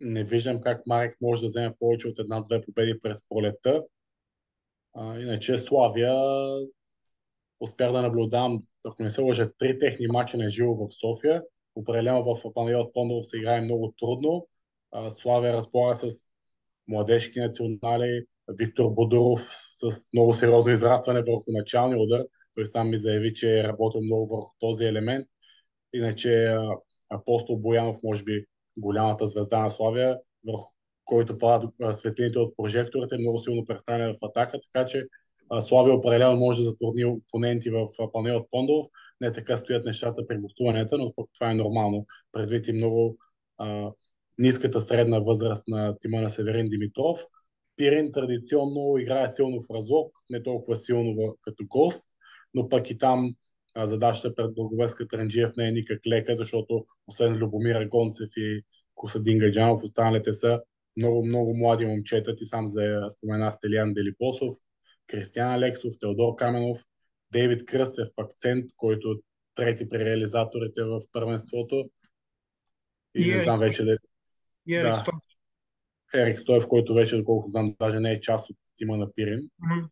не 0.00 0.24
виждам 0.24 0.60
как 0.60 0.86
Марек 0.86 1.16
може 1.20 1.42
да 1.42 1.48
вземе 1.48 1.74
повече 1.78 2.08
от 2.08 2.18
една-две 2.18 2.60
победи 2.62 3.00
през 3.00 3.18
пролета. 3.28 3.82
А, 4.94 5.18
иначе 5.18 5.58
Славия 5.58 6.14
успях 7.60 7.92
да 7.92 8.02
наблюдавам, 8.02 8.60
ако 8.84 9.02
не 9.02 9.10
се 9.10 9.20
лъжа, 9.20 9.50
три 9.58 9.78
техни 9.78 10.06
мача 10.06 10.36
на 10.36 10.50
живо 10.50 10.74
в 10.74 10.88
София. 11.00 11.42
Определено 11.74 12.24
в 12.24 12.52
Панайот 12.54 12.92
Пондов 12.92 13.26
се 13.26 13.36
играе 13.36 13.60
много 13.60 13.94
трудно 13.98 14.46
Славя 15.10 15.52
разполага 15.52 15.94
с 15.94 16.30
младежки 16.88 17.40
национали, 17.40 18.24
Виктор 18.48 18.90
Бодуров 18.90 19.40
с 19.72 20.12
много 20.12 20.34
сериозно 20.34 20.72
израстване 20.72 21.20
върху 21.20 21.44
началния 21.48 22.00
удар. 22.00 22.24
Той 22.54 22.66
сам 22.66 22.90
ми 22.90 22.98
заяви, 22.98 23.34
че 23.34 23.60
е 23.60 23.64
работил 23.64 24.00
много 24.00 24.26
върху 24.26 24.50
този 24.58 24.84
елемент. 24.84 25.26
Иначе 25.94 26.56
Апостол 27.08 27.56
Боянов, 27.56 27.96
може 28.02 28.24
би 28.24 28.44
голямата 28.76 29.26
звезда 29.26 29.58
на 29.58 29.70
Славия, 29.70 30.18
върху 30.46 30.70
който 31.04 31.38
падат 31.38 31.70
светлините 31.92 32.38
от 32.38 32.56
прожекторите, 32.56 33.18
много 33.18 33.40
силно 33.40 33.64
представя 33.64 34.14
в 34.14 34.24
атака, 34.24 34.60
така 34.72 34.86
че 34.86 35.06
Славия 35.60 35.94
определено 35.94 36.36
може 36.36 36.62
да 36.62 36.70
затрудни 36.70 37.04
опоненти 37.04 37.70
в 37.70 37.88
панел 38.12 38.36
от 38.36 38.50
Пондов. 38.50 38.86
Не 39.20 39.32
така 39.32 39.56
стоят 39.56 39.84
нещата 39.84 40.26
при 40.26 40.38
гостуването, 40.38 40.98
но 40.98 41.12
това 41.34 41.50
е 41.50 41.54
нормално, 41.54 42.06
предвид 42.32 42.68
и 42.68 42.72
много 42.72 43.16
а, 43.58 43.90
ниската 44.40 44.80
средна 44.80 45.18
възраст 45.18 45.68
на 45.68 45.96
тима 46.00 46.20
на 46.20 46.30
Северин 46.30 46.68
Димитров. 46.68 47.24
Пирин 47.76 48.12
традиционно 48.12 48.98
играе 48.98 49.30
силно 49.30 49.60
в 49.60 49.74
разлог, 49.74 50.12
не 50.30 50.42
толкова 50.42 50.76
силно 50.76 51.36
като 51.42 51.64
гост, 51.66 52.04
но 52.54 52.68
пък 52.68 52.90
и 52.90 52.98
там 52.98 53.34
задачата 53.76 54.34
пред 54.34 54.54
Благовеска 54.54 55.08
Транджиев 55.08 55.50
не 55.56 55.68
е 55.68 55.72
никак 55.72 56.06
лека, 56.06 56.36
защото 56.36 56.84
освен 57.06 57.32
Любомир 57.32 57.84
Гонцев 57.86 58.28
и 58.36 58.62
Косадин 58.94 59.38
Гаджанов, 59.38 59.82
останалите 59.82 60.32
са 60.32 60.60
много, 60.96 61.26
много 61.26 61.56
млади 61.56 61.86
момчета. 61.86 62.36
Ти 62.36 62.44
сам 62.44 62.68
за 62.68 63.06
спомена 63.10 63.52
Стелиан 63.52 63.94
Делипосов, 63.94 64.54
Кристиан 65.06 65.52
Алексов, 65.52 65.94
Теодор 66.00 66.34
Каменов, 66.36 66.84
Дейвид 67.32 67.64
Кръстев 67.64 68.08
акцент, 68.16 68.64
който 68.76 69.20
трети 69.54 69.88
при 69.88 70.04
реализаторите 70.04 70.82
в 70.82 71.00
първенството. 71.12 71.90
И, 73.14 73.22
и 73.22 73.32
не 73.32 73.38
знам 73.38 73.58
вече 73.58 73.84
да 73.84 73.98
и 74.70 74.74
Ерик 74.74 74.92
да. 74.92 75.04
Ерик 76.14 76.38
Стоев, 76.38 76.68
който 76.68 76.94
вече, 76.94 77.16
доколко 77.16 77.48
знам, 77.48 77.74
даже 77.80 78.00
не 78.00 78.12
е 78.12 78.20
част 78.20 78.50
от 78.50 78.56
тима 78.76 78.96
на 78.96 79.12
Пирин. 79.12 79.40
Mm-hmm. 79.40 79.88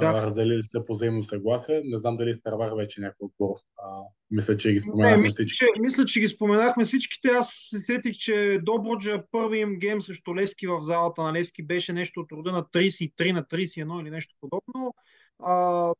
да. 0.00 0.12
разделили 0.12 0.62
се 0.62 0.84
по 0.84 0.92
взаимно 0.92 1.24
съгласие. 1.24 1.82
Не 1.84 1.98
знам 1.98 2.16
дали 2.16 2.34
Старбах 2.34 2.76
вече 2.76 3.00
някой 3.00 3.26
отбор. 3.26 3.56
А, 3.76 4.02
мисля, 4.30 4.56
че 4.56 4.72
ги 4.72 4.80
споменахме 4.80 5.22
мисля, 5.22 5.34
всички. 5.34 5.56
Че, 5.56 5.80
мисля, 5.80 6.04
че 6.04 6.20
ги 6.20 6.26
споменахме 6.26 6.84
всичките. 6.84 7.28
Аз 7.28 7.50
се 7.52 7.78
сетих, 7.78 8.16
че 8.16 8.58
Доброджа 8.62 9.22
първи 9.30 9.58
им 9.58 9.78
гейм 9.78 10.00
срещу 10.00 10.36
Лески 10.36 10.66
в 10.66 10.80
залата 10.80 11.22
на 11.22 11.32
Лески 11.32 11.62
беше 11.62 11.92
нещо 11.92 12.20
от 12.20 12.32
рода 12.32 12.52
на 12.52 12.64
33 12.64 13.32
на 13.32 13.42
31 13.44 14.02
или 14.02 14.10
нещо 14.10 14.34
подобно. 14.40 14.94
А, 15.38 15.92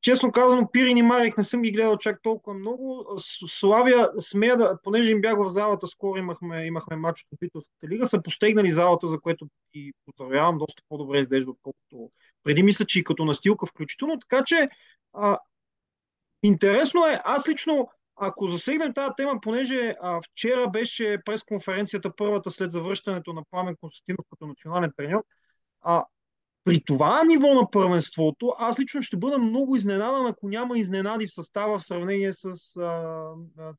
честно 0.00 0.32
казвам, 0.32 0.68
Пирин 0.72 0.96
и 0.96 1.02
Марик 1.02 1.38
не 1.38 1.44
съм 1.44 1.62
ги 1.62 1.72
гледал 1.72 1.96
чак 1.96 2.22
толкова 2.22 2.58
много. 2.58 3.06
Славия, 3.46 4.08
смея 4.18 4.56
да, 4.56 4.78
понеже 4.82 5.10
им 5.10 5.20
бях 5.20 5.36
в 5.38 5.48
залата, 5.48 5.86
скоро 5.86 6.18
имахме, 6.18 6.66
имахме 6.66 6.96
матч 6.96 7.26
от 7.32 7.38
Битовската 7.40 7.88
лига, 7.88 8.06
са 8.06 8.22
постегнали 8.22 8.70
залата, 8.70 9.06
за 9.06 9.20
което 9.20 9.46
ги 9.76 9.92
поздравявам, 10.04 10.58
доста 10.58 10.82
по-добре 10.88 11.18
изглежда, 11.18 11.50
отколкото 11.50 12.10
преди 12.42 12.62
мисля, 12.62 12.84
че 12.84 12.98
и 12.98 13.04
като 13.04 13.24
настилка 13.24 13.66
включително. 13.66 14.18
Така 14.18 14.44
че 14.44 14.68
а, 15.12 15.38
интересно 16.42 17.06
е, 17.06 17.20
аз 17.24 17.48
лично 17.48 17.88
ако 18.22 18.46
засегнем 18.46 18.94
тази 18.94 19.10
тема, 19.16 19.40
понеже 19.42 19.96
а, 20.02 20.20
вчера 20.22 20.68
беше 20.70 21.18
пресконференцията 21.24 22.16
първата 22.16 22.50
след 22.50 22.72
завръщането 22.72 23.32
на 23.32 23.42
Пламен 23.50 23.76
Константинов 23.80 24.24
като 24.30 24.46
национален 24.46 24.92
треньор, 24.96 25.24
а, 25.80 26.04
при 26.64 26.84
това 26.84 27.24
ниво 27.24 27.54
на 27.54 27.70
първенството, 27.70 28.54
аз 28.58 28.80
лично 28.80 29.02
ще 29.02 29.16
бъда 29.16 29.38
много 29.38 29.76
изненадан, 29.76 30.26
ако 30.26 30.48
няма 30.48 30.78
изненади 30.78 31.26
в 31.26 31.34
състава 31.34 31.78
в 31.78 31.84
сравнение 31.84 32.32
с 32.32 32.76
а, 32.76 32.82
а, 33.58 33.72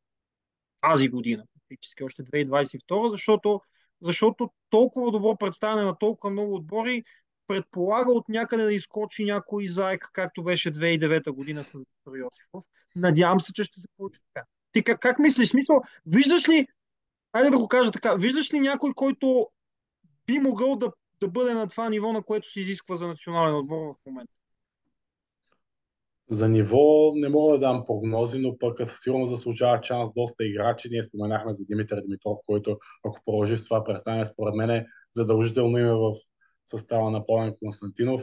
тази 0.81 1.09
година, 1.09 1.43
фактически 1.53 2.03
още 2.03 2.23
2022, 2.23 3.09
защото, 3.09 3.61
защото 4.01 4.49
толкова 4.69 5.11
добро 5.11 5.37
представяне 5.37 5.83
на 5.83 5.97
толкова 5.97 6.31
много 6.31 6.55
отбори 6.55 7.03
предполага 7.47 8.11
от 8.11 8.29
някъде 8.29 8.63
да 8.63 8.73
изкочи 8.73 9.25
някой 9.25 9.67
заек, 9.67 10.09
както 10.13 10.43
беше 10.43 10.71
2009 10.71 11.31
година 11.31 11.63
с 11.63 11.73
Виктор 11.73 12.17
Йосифов. 12.17 12.63
Надявам 12.95 13.39
се, 13.39 13.53
че 13.53 13.63
ще 13.63 13.79
се 13.79 13.87
получи 13.97 14.19
така. 14.33 14.45
Ти 14.71 14.83
как, 14.83 14.99
как 14.99 15.19
мислиш? 15.19 15.49
Смисъл, 15.49 15.81
виждаш 16.05 16.49
ли, 16.49 16.67
айде 17.33 17.49
да 17.49 17.57
го 17.57 17.67
кажа 17.67 17.91
така, 17.91 18.13
виждаш 18.15 18.53
ли 18.53 18.59
някой, 18.59 18.93
който 18.93 19.47
би 20.27 20.39
могъл 20.39 20.75
да 20.75 20.91
да 21.21 21.27
бъде 21.27 21.53
на 21.53 21.67
това 21.67 21.89
ниво, 21.89 22.13
на 22.13 22.23
което 22.23 22.49
се 22.49 22.61
изисква 22.61 22.95
за 22.95 23.07
национален 23.07 23.55
отбор 23.55 23.77
в 23.77 24.05
момента? 24.05 24.33
За 26.29 26.49
ниво 26.49 27.11
не 27.15 27.29
мога 27.29 27.53
да 27.53 27.59
дам 27.59 27.83
прогнози, 27.85 28.39
но 28.39 28.57
пък 28.57 28.77
със 28.77 28.99
сигурност 29.01 29.35
заслужава 29.35 29.83
шанс 29.83 30.11
доста 30.15 30.45
играчи. 30.45 30.89
Ние 30.91 31.03
споменахме 31.03 31.53
за 31.53 31.65
Димитър 31.65 32.01
Димитров, 32.01 32.39
който 32.45 32.77
ако 33.05 33.19
продължи 33.25 33.57
с 33.57 33.63
това 33.63 33.83
престане, 33.83 34.25
според 34.25 34.55
мен 34.55 34.69
е 34.69 34.85
задължително 35.15 35.77
име 35.77 35.93
в 35.93 36.13
състава 36.65 37.11
на 37.11 37.25
Пламен 37.25 37.55
Константинов. 37.63 38.21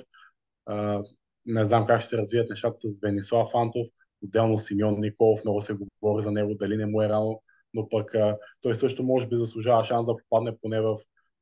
не 1.46 1.64
знам 1.64 1.86
как 1.86 2.00
ще 2.00 2.08
се 2.08 2.16
развият 2.16 2.50
нещата 2.50 2.76
с 2.76 3.00
Венислав 3.00 3.50
Фантов, 3.50 3.86
отделно 4.24 4.58
Симеон 4.58 5.00
Николов, 5.00 5.40
много 5.44 5.62
се 5.62 5.76
говори 6.02 6.22
за 6.22 6.32
него, 6.32 6.54
дали 6.54 6.76
не 6.76 6.86
му 6.86 7.02
е 7.02 7.08
рано, 7.08 7.42
но 7.74 7.88
пък 7.88 8.14
той 8.60 8.76
също 8.76 9.02
може 9.02 9.28
би 9.28 9.36
заслужава 9.36 9.84
шанс 9.84 10.06
да 10.06 10.16
попадне 10.16 10.58
поне 10.62 10.80
в 10.80 10.96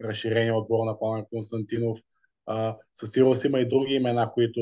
разширения 0.05 0.57
отбор 0.57 0.87
на 0.87 0.99
Пламен 0.99 1.25
Константинов. 1.31 1.99
А, 2.47 2.77
със 2.95 3.13
сигурност 3.13 3.45
има 3.45 3.61
и 3.61 3.69
други 3.69 3.95
имена, 3.95 4.31
които 4.33 4.61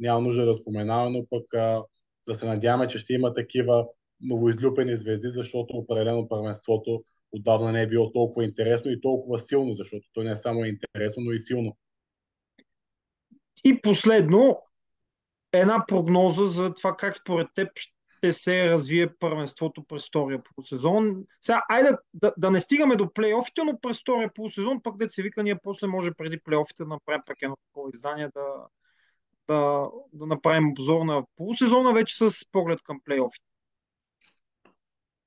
няма 0.00 0.20
нужда 0.20 0.46
да 0.46 0.54
споменаваме, 0.54 1.18
но 1.18 1.26
пък 1.30 1.54
а, 1.54 1.84
да 2.28 2.34
се 2.34 2.46
надяваме, 2.46 2.88
че 2.88 2.98
ще 2.98 3.12
има 3.12 3.34
такива 3.34 3.86
новоизлюпени 4.20 4.96
звезди, 4.96 5.30
защото 5.30 5.76
определено 5.76 6.28
първенството 6.28 7.00
отдавна 7.32 7.72
не 7.72 7.82
е 7.82 7.86
било 7.86 8.12
толкова 8.12 8.44
интересно 8.44 8.90
и 8.90 9.00
толкова 9.00 9.38
силно, 9.38 9.72
защото 9.72 10.06
то 10.12 10.22
не 10.22 10.30
е 10.30 10.36
само 10.36 10.64
интересно, 10.64 11.22
но 11.22 11.32
и 11.32 11.38
силно. 11.38 11.76
И 13.64 13.80
последно, 13.80 14.62
една 15.52 15.84
прогноза 15.88 16.46
за 16.46 16.74
това 16.74 16.96
как 16.96 17.16
според 17.16 17.48
теб 17.54 17.68
ще 18.20 18.32
се 18.32 18.70
развие 18.70 19.14
първенството 19.18 19.84
през 19.88 20.06
втория 20.06 20.42
полусезон. 20.42 21.24
Сега, 21.40 21.62
айде 21.68 21.90
да, 22.14 22.32
да 22.38 22.50
не 22.50 22.60
стигаме 22.60 22.96
до 22.96 23.12
плейофите, 23.12 23.64
но 23.64 23.80
през 23.80 24.00
втория 24.00 24.30
полусезон, 24.34 24.82
пък 24.82 24.96
дете 24.96 25.10
се 25.10 25.22
вика, 25.22 25.42
ние 25.42 25.58
после 25.62 25.86
може 25.86 26.10
преди 26.14 26.40
плейофите 26.40 26.82
да 26.82 26.88
направим 26.88 27.22
пак 27.26 27.36
едно 27.42 27.56
такова 27.56 27.90
издание, 27.94 28.28
да, 28.34 28.46
да, 29.48 29.88
да 30.12 30.26
направим 30.26 30.70
обзор 30.70 31.04
на 31.04 31.24
полусезона 31.36 31.92
вече 31.92 32.16
с 32.16 32.50
поглед 32.52 32.82
към 32.82 33.00
плейофите. 33.04 33.46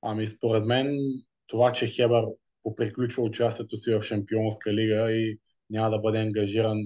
Ами 0.01 0.27
според 0.27 0.65
мен 0.65 0.97
това, 1.47 1.71
че 1.71 1.87
Хебър 1.87 2.25
поприключва 2.63 3.23
участието 3.23 3.77
си 3.77 3.93
в 3.93 4.01
Шампионска 4.01 4.73
лига 4.73 5.11
и 5.11 5.39
няма 5.69 5.89
да 5.89 5.99
бъде 5.99 6.19
ангажиран 6.19 6.77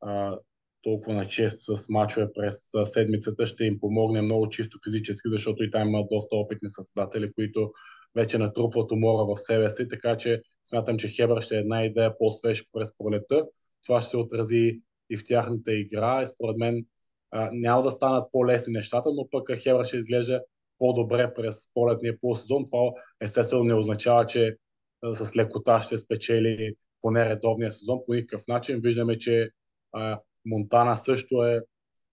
а, 0.00 0.38
толкова 0.84 1.16
на 1.16 1.26
често 1.26 1.76
с 1.76 1.88
мачове 1.88 2.28
през 2.34 2.70
седмицата 2.84 3.46
ще 3.46 3.64
им 3.64 3.80
помогне 3.80 4.22
много 4.22 4.48
чисто 4.48 4.78
физически, 4.84 5.28
защото 5.28 5.64
и 5.64 5.70
там 5.70 5.88
има 5.88 6.06
доста 6.10 6.36
опитни 6.36 6.70
състезатели, 6.70 7.32
които 7.32 7.72
вече 8.14 8.38
натрупват 8.38 8.92
умора 8.92 9.34
в 9.34 9.38
себе 9.38 9.70
си, 9.70 9.88
така 9.88 10.16
че 10.16 10.42
смятам, 10.64 10.96
че 10.98 11.08
Хебър 11.08 11.40
ще 11.40 11.56
е 11.56 11.60
една 11.60 11.84
идея 11.84 12.18
по-свеж 12.18 12.64
през 12.72 12.96
пролета. 12.98 13.44
Това 13.86 14.00
ще 14.00 14.10
се 14.10 14.16
отрази 14.16 14.80
и 15.10 15.16
в 15.16 15.24
тяхната 15.24 15.72
игра 15.72 16.22
и 16.22 16.26
според 16.26 16.56
мен 16.56 16.84
а, 17.30 17.50
няма 17.52 17.82
да 17.82 17.90
станат 17.90 18.24
по-лесни 18.32 18.72
нещата, 18.72 19.08
но 19.14 19.28
пък 19.30 19.58
Хебър 19.62 19.84
ще 19.84 19.96
изглежда 19.96 20.42
по-добре 20.78 21.34
през 21.34 21.56
полетния 21.74 22.20
полусезон. 22.20 22.66
Това 22.66 22.92
естествено 23.20 23.64
не 23.64 23.74
означава, 23.74 24.26
че 24.26 24.56
а, 25.02 25.14
с 25.14 25.36
лекота 25.36 25.82
ще 25.82 25.98
спечели 25.98 26.74
поне 27.00 27.28
редовния 27.28 27.72
сезон 27.72 27.98
по 28.06 28.14
никакъв 28.14 28.46
начин. 28.48 28.80
Виждаме, 28.80 29.18
че 29.18 29.50
а, 29.92 30.20
Монтана 30.44 30.96
също 30.96 31.44
е 31.44 31.60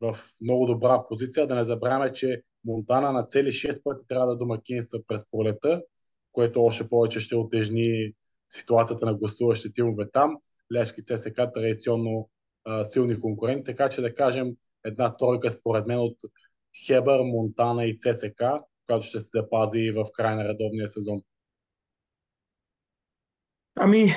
в 0.02 0.18
много 0.42 0.66
добра 0.66 1.04
позиция. 1.10 1.48
Да 1.48 1.56
не 1.56 1.64
забравяме, 1.64 2.14
че 2.14 2.42
Монтана 2.66 3.12
на 3.12 3.24
цели 3.24 3.50
6 3.50 3.84
пъти 3.84 4.08
трябва 4.08 4.28
да 4.28 4.38
домакинства 4.38 5.00
през 5.08 5.32
пролета, 5.32 5.84
което 6.32 6.64
още 6.64 6.90
повече 6.90 7.20
ще 7.20 7.36
отежни 7.36 8.14
ситуацията 8.50 9.06
на 9.06 9.14
гласуващите 9.14 9.74
тимове 9.74 10.12
там. 10.12 10.38
Лешки 10.74 11.06
ЦСК 11.06 11.36
традиционно 11.54 12.30
а, 12.66 12.84
силни 12.84 13.20
конкуренти, 13.20 13.64
така 13.64 13.90
че 13.90 14.02
да 14.02 14.16
кажем 14.16 14.56
една 14.86 15.18
тройка 15.18 15.52
според 15.52 15.88
мен 15.88 16.00
от 16.00 16.18
Хебър, 16.86 17.20
Монтана 17.24 17.86
и 17.86 18.00
ЦСК, 18.00 18.44
която 18.86 19.08
ще 19.08 19.20
се 19.20 19.30
запази 19.34 19.92
в 19.92 20.06
края 20.14 20.36
на 20.36 20.48
редовния 20.48 20.88
сезон. 20.88 21.22
Ами, 23.76 24.14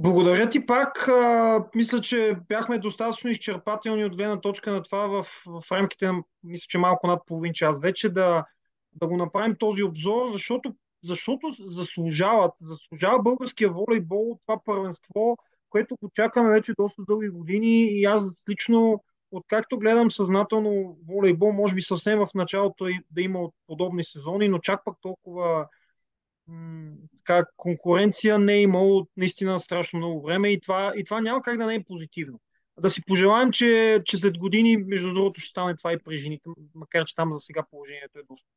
благодаря 0.00 0.50
ти 0.50 0.66
пак. 0.66 1.08
А, 1.08 1.64
мисля, 1.74 2.00
че 2.00 2.36
бяхме 2.48 2.78
достатъчно 2.78 3.30
изчерпателни 3.30 4.04
от 4.04 4.16
гледна 4.16 4.40
точка 4.40 4.72
на 4.72 4.82
това 4.82 5.06
в, 5.06 5.26
в 5.46 5.72
рамките 5.72 6.06
на, 6.06 6.22
мисля, 6.44 6.64
че 6.68 6.78
малко 6.78 7.06
над 7.06 7.22
половин 7.26 7.52
час 7.52 7.80
вече 7.80 8.08
да, 8.08 8.44
да 8.92 9.06
го 9.06 9.16
направим 9.16 9.56
този 9.58 9.82
обзор, 9.82 10.32
защото, 10.32 10.74
защото 11.04 11.46
заслужават, 11.66 12.52
заслужава 12.60 13.22
българския 13.22 13.70
волейбол, 13.70 14.38
това 14.46 14.60
първенство, 14.64 15.36
което 15.70 15.96
го 16.02 16.10
чакаме 16.14 16.50
вече 16.50 16.72
доста 16.78 17.02
дълги 17.08 17.28
години 17.28 17.82
и 17.82 18.04
аз 18.04 18.44
лично, 18.50 19.04
откакто 19.30 19.78
гледам 19.78 20.10
съзнателно 20.10 20.96
волейбол, 21.08 21.52
може 21.52 21.74
би 21.74 21.82
съвсем 21.82 22.18
в 22.18 22.28
началото 22.34 22.86
да 23.10 23.22
има 23.22 23.48
подобни 23.66 24.04
сезони, 24.04 24.48
но 24.48 24.58
чак 24.58 24.84
пък 24.84 24.96
толкова 25.02 25.68
така, 27.16 27.46
конкуренция 27.56 28.38
не 28.38 28.54
е 28.54 28.62
имало 28.62 29.06
наистина 29.16 29.60
страшно 29.60 29.98
много 29.98 30.22
време 30.22 30.50
и 30.50 30.60
това, 30.60 30.92
и 30.96 31.04
това 31.04 31.20
няма 31.20 31.42
как 31.42 31.58
да 31.58 31.66
не 31.66 31.74
е 31.74 31.84
позитивно. 31.84 32.40
Да 32.80 32.90
си 32.90 33.02
пожелаем, 33.06 33.52
че, 33.52 34.02
че 34.04 34.16
след 34.16 34.38
години, 34.38 34.76
между 34.76 35.14
другото, 35.14 35.40
ще 35.40 35.50
стане 35.50 35.76
това 35.76 35.92
и 35.92 35.98
при 35.98 36.18
жените, 36.18 36.50
макар 36.74 37.04
че 37.04 37.14
там 37.14 37.32
за 37.32 37.40
сега 37.40 37.64
положението 37.70 38.18
е 38.18 38.22
доста 38.30 38.48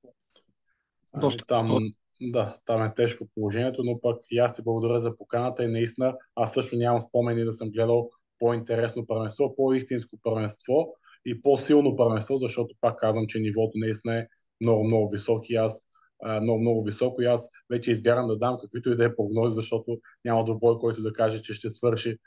ами 1.13 1.21
доста 1.21 1.45
там, 1.45 1.93
да, 2.21 2.57
там 2.65 2.83
е 2.83 2.93
тежко 2.93 3.27
положението, 3.35 3.83
но 3.83 3.99
пък 4.01 4.21
и 4.31 4.37
аз 4.37 4.55
ти 4.55 4.61
благодаря 4.61 4.99
за 4.99 5.15
поканата 5.15 5.63
и 5.63 5.67
наистина 5.67 6.17
аз 6.35 6.53
също 6.53 6.75
нямам 6.75 7.01
спомени 7.01 7.43
да 7.43 7.53
съм 7.53 7.69
гледал 7.69 8.09
по-интересно 8.39 9.07
първенство, 9.07 9.55
по-истинско 9.55 10.17
първенство 10.23 10.93
и 11.25 11.41
по-силно 11.41 11.95
първенство, 11.95 12.37
защото 12.37 12.75
пак 12.81 12.99
казвам, 12.99 13.27
че 13.27 13.39
нивото 13.39 13.71
наистина 13.75 14.17
е 14.17 14.27
много, 14.61 14.83
много 14.83 15.09
високо 15.09 15.43
и 15.49 15.55
аз 15.55 15.87
много, 16.41 16.59
много 16.59 16.83
високо 16.83 17.21
и 17.21 17.25
аз 17.25 17.49
вече 17.69 17.91
избягам 17.91 18.27
да 18.27 18.37
дам 18.37 18.57
каквито 18.61 18.91
и 18.91 18.95
да 18.95 19.05
е 19.05 19.15
прогнози, 19.15 19.55
защото 19.55 19.99
няма 20.25 20.43
двобой, 20.43 20.77
който 20.79 21.01
да 21.01 21.13
каже, 21.13 21.41
че 21.41 21.53
ще 21.53 21.69
свърши 21.69 22.17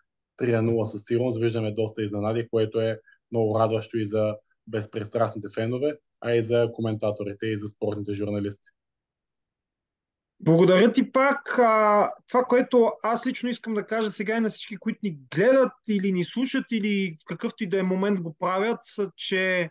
3-0 0.41 0.85
със 0.85 1.05
сигурност. 1.05 1.41
Виждаме 1.41 1.73
доста 1.73 2.03
изненади, 2.03 2.49
което 2.49 2.81
е 2.81 3.01
много 3.33 3.59
радващо 3.59 3.99
и 3.99 4.05
за 4.05 4.37
безпристрастните 4.67 5.49
фенове, 5.55 5.99
а 6.21 6.35
и 6.35 6.43
за 6.43 6.71
коментаторите 6.73 7.47
и 7.47 7.57
за 7.57 7.69
спортните 7.69 8.13
журналисти. 8.13 8.69
Благодаря 10.41 10.93
ти 10.93 11.13
пак. 11.13 11.59
А, 11.59 12.13
това, 12.29 12.45
което 12.45 12.93
аз 13.03 13.27
лично 13.27 13.49
искам 13.49 13.75
да 13.75 13.87
кажа 13.87 14.11
сега 14.11 14.37
и 14.37 14.41
на 14.41 14.49
всички, 14.49 14.77
които 14.77 14.99
ни 15.03 15.19
гледат 15.35 15.73
или 15.89 16.13
ни 16.13 16.25
слушат, 16.25 16.65
или 16.73 17.17
в 17.21 17.25
какъвто 17.27 17.65
и 17.65 17.69
да 17.69 17.79
е 17.79 17.83
момент 17.83 18.21
го 18.21 18.37
правят, 18.39 18.81
че 19.17 19.71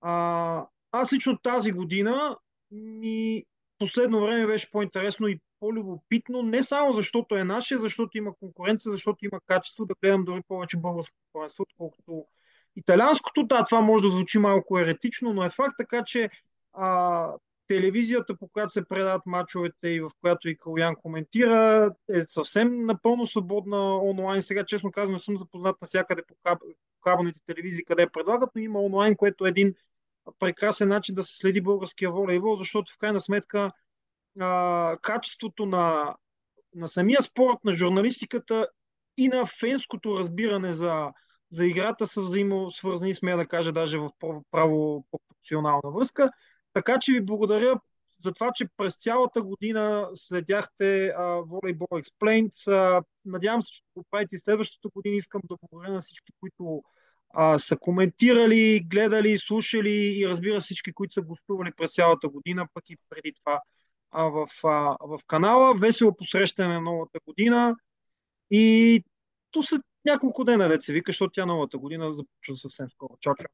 а, 0.00 0.66
аз 0.92 1.12
лично 1.12 1.38
тази 1.38 1.72
година 1.72 2.36
ми 2.70 3.44
последно 3.80 4.20
време 4.20 4.46
беше 4.46 4.70
по-интересно 4.70 5.28
и 5.28 5.40
по-любопитно, 5.60 6.42
не 6.42 6.62
само 6.62 6.92
защото 6.92 7.36
е 7.36 7.44
наше, 7.44 7.78
защото 7.78 8.18
има 8.18 8.34
конкуренция, 8.34 8.92
защото 8.92 9.24
има 9.24 9.40
качество 9.46 9.86
да 9.86 9.94
гледам 10.02 10.24
дори 10.24 10.42
повече 10.48 10.76
българско 10.76 11.16
първенство, 11.32 11.62
отколкото 11.62 12.26
италианското. 12.76 13.42
Да, 13.42 13.64
това 13.64 13.80
може 13.80 14.02
да 14.02 14.08
звучи 14.08 14.38
малко 14.38 14.78
еретично, 14.78 15.32
но 15.32 15.44
е 15.44 15.50
факт, 15.50 15.74
така 15.78 16.04
че 16.04 16.30
а, 16.72 17.32
телевизията, 17.66 18.36
по 18.36 18.48
която 18.48 18.72
се 18.72 18.84
предават 18.84 19.26
мачовете 19.26 19.88
и 19.88 20.00
в 20.00 20.10
която 20.20 20.48
и 20.48 20.56
Калуян 20.56 20.96
коментира, 20.96 21.90
е 22.08 22.22
съвсем 22.22 22.86
напълно 22.86 23.26
свободна 23.26 23.96
онлайн. 23.96 24.42
Сега, 24.42 24.64
честно 24.64 24.92
казвам, 24.92 25.12
не 25.12 25.18
съм 25.18 25.38
запознат 25.38 25.76
навсякъде 25.80 26.22
по, 26.28 26.34
каб, 26.44 26.58
кабелните 27.00 27.40
телевизии, 27.46 27.84
къде 27.84 28.08
предлагат, 28.08 28.50
но 28.54 28.62
има 28.62 28.80
онлайн, 28.80 29.16
което 29.16 29.46
е 29.46 29.48
един 29.48 29.74
прекрасен 30.38 30.88
начин 30.88 31.14
да 31.14 31.22
се 31.22 31.36
следи 31.36 31.60
българския 31.60 32.10
волейбол, 32.10 32.56
защото 32.56 32.92
в 32.92 32.98
крайна 32.98 33.20
сметка 33.20 33.72
а, 34.40 34.96
качеството 35.02 35.66
на, 35.66 36.14
на 36.74 36.88
самия 36.88 37.22
спорт, 37.22 37.58
на 37.64 37.72
журналистиката 37.72 38.68
и 39.16 39.28
на 39.28 39.46
фенското 39.46 40.18
разбиране 40.18 40.72
за, 40.72 41.08
за 41.50 41.66
играта 41.66 42.06
са 42.06 42.20
взаимосвързани, 42.20 43.14
смея 43.14 43.36
да 43.36 43.46
кажа, 43.46 43.72
даже 43.72 43.98
в 43.98 44.10
право 44.50 45.06
пропорционална 45.10 45.90
връзка. 45.90 46.30
Така 46.72 46.98
че 47.00 47.12
ви 47.12 47.20
благодаря 47.20 47.80
за 48.22 48.32
това, 48.32 48.52
че 48.54 48.68
през 48.76 48.96
цялата 48.96 49.42
година 49.42 50.08
следяхте 50.14 51.06
а, 51.06 51.22
Volleyball 51.22 52.04
Explained. 52.04 52.72
А, 52.72 53.02
надявам 53.24 53.62
се, 53.62 53.72
че 53.72 53.82
го 53.96 54.04
правите 54.10 54.36
и 54.36 54.38
следващата 54.38 54.88
година. 54.94 55.16
Искам 55.16 55.40
да 55.44 55.56
благодаря 55.60 55.92
на 55.92 56.00
всички, 56.00 56.32
които 56.40 56.82
а, 57.30 57.58
са 57.58 57.76
коментирали, 57.76 58.80
гледали, 58.80 59.38
слушали 59.38 60.18
и 60.20 60.28
разбира 60.28 60.60
всички, 60.60 60.92
които 60.92 61.12
са 61.12 61.22
гостували 61.22 61.72
през 61.76 61.94
цялата 61.94 62.28
година, 62.28 62.66
пък 62.74 62.90
и 62.90 62.96
преди 63.10 63.32
това 63.32 63.60
а, 64.10 64.22
в, 64.24 64.46
а, 64.64 64.96
в 65.00 65.20
канала. 65.26 65.74
Весело 65.74 66.16
посрещане 66.16 66.74
на 66.74 66.80
новата 66.80 67.18
година 67.26 67.76
и 68.50 69.04
то 69.50 69.62
след 69.62 69.82
няколко 70.04 70.44
дена, 70.44 70.68
деца 70.68 70.92
вика, 70.92 71.08
защото 71.12 71.32
тя 71.32 71.46
новата 71.46 71.78
година 71.78 72.14
започва 72.14 72.56
съвсем 72.56 72.90
скоро. 72.90 73.16
Чао, 73.20 73.34
чао! 73.34 73.48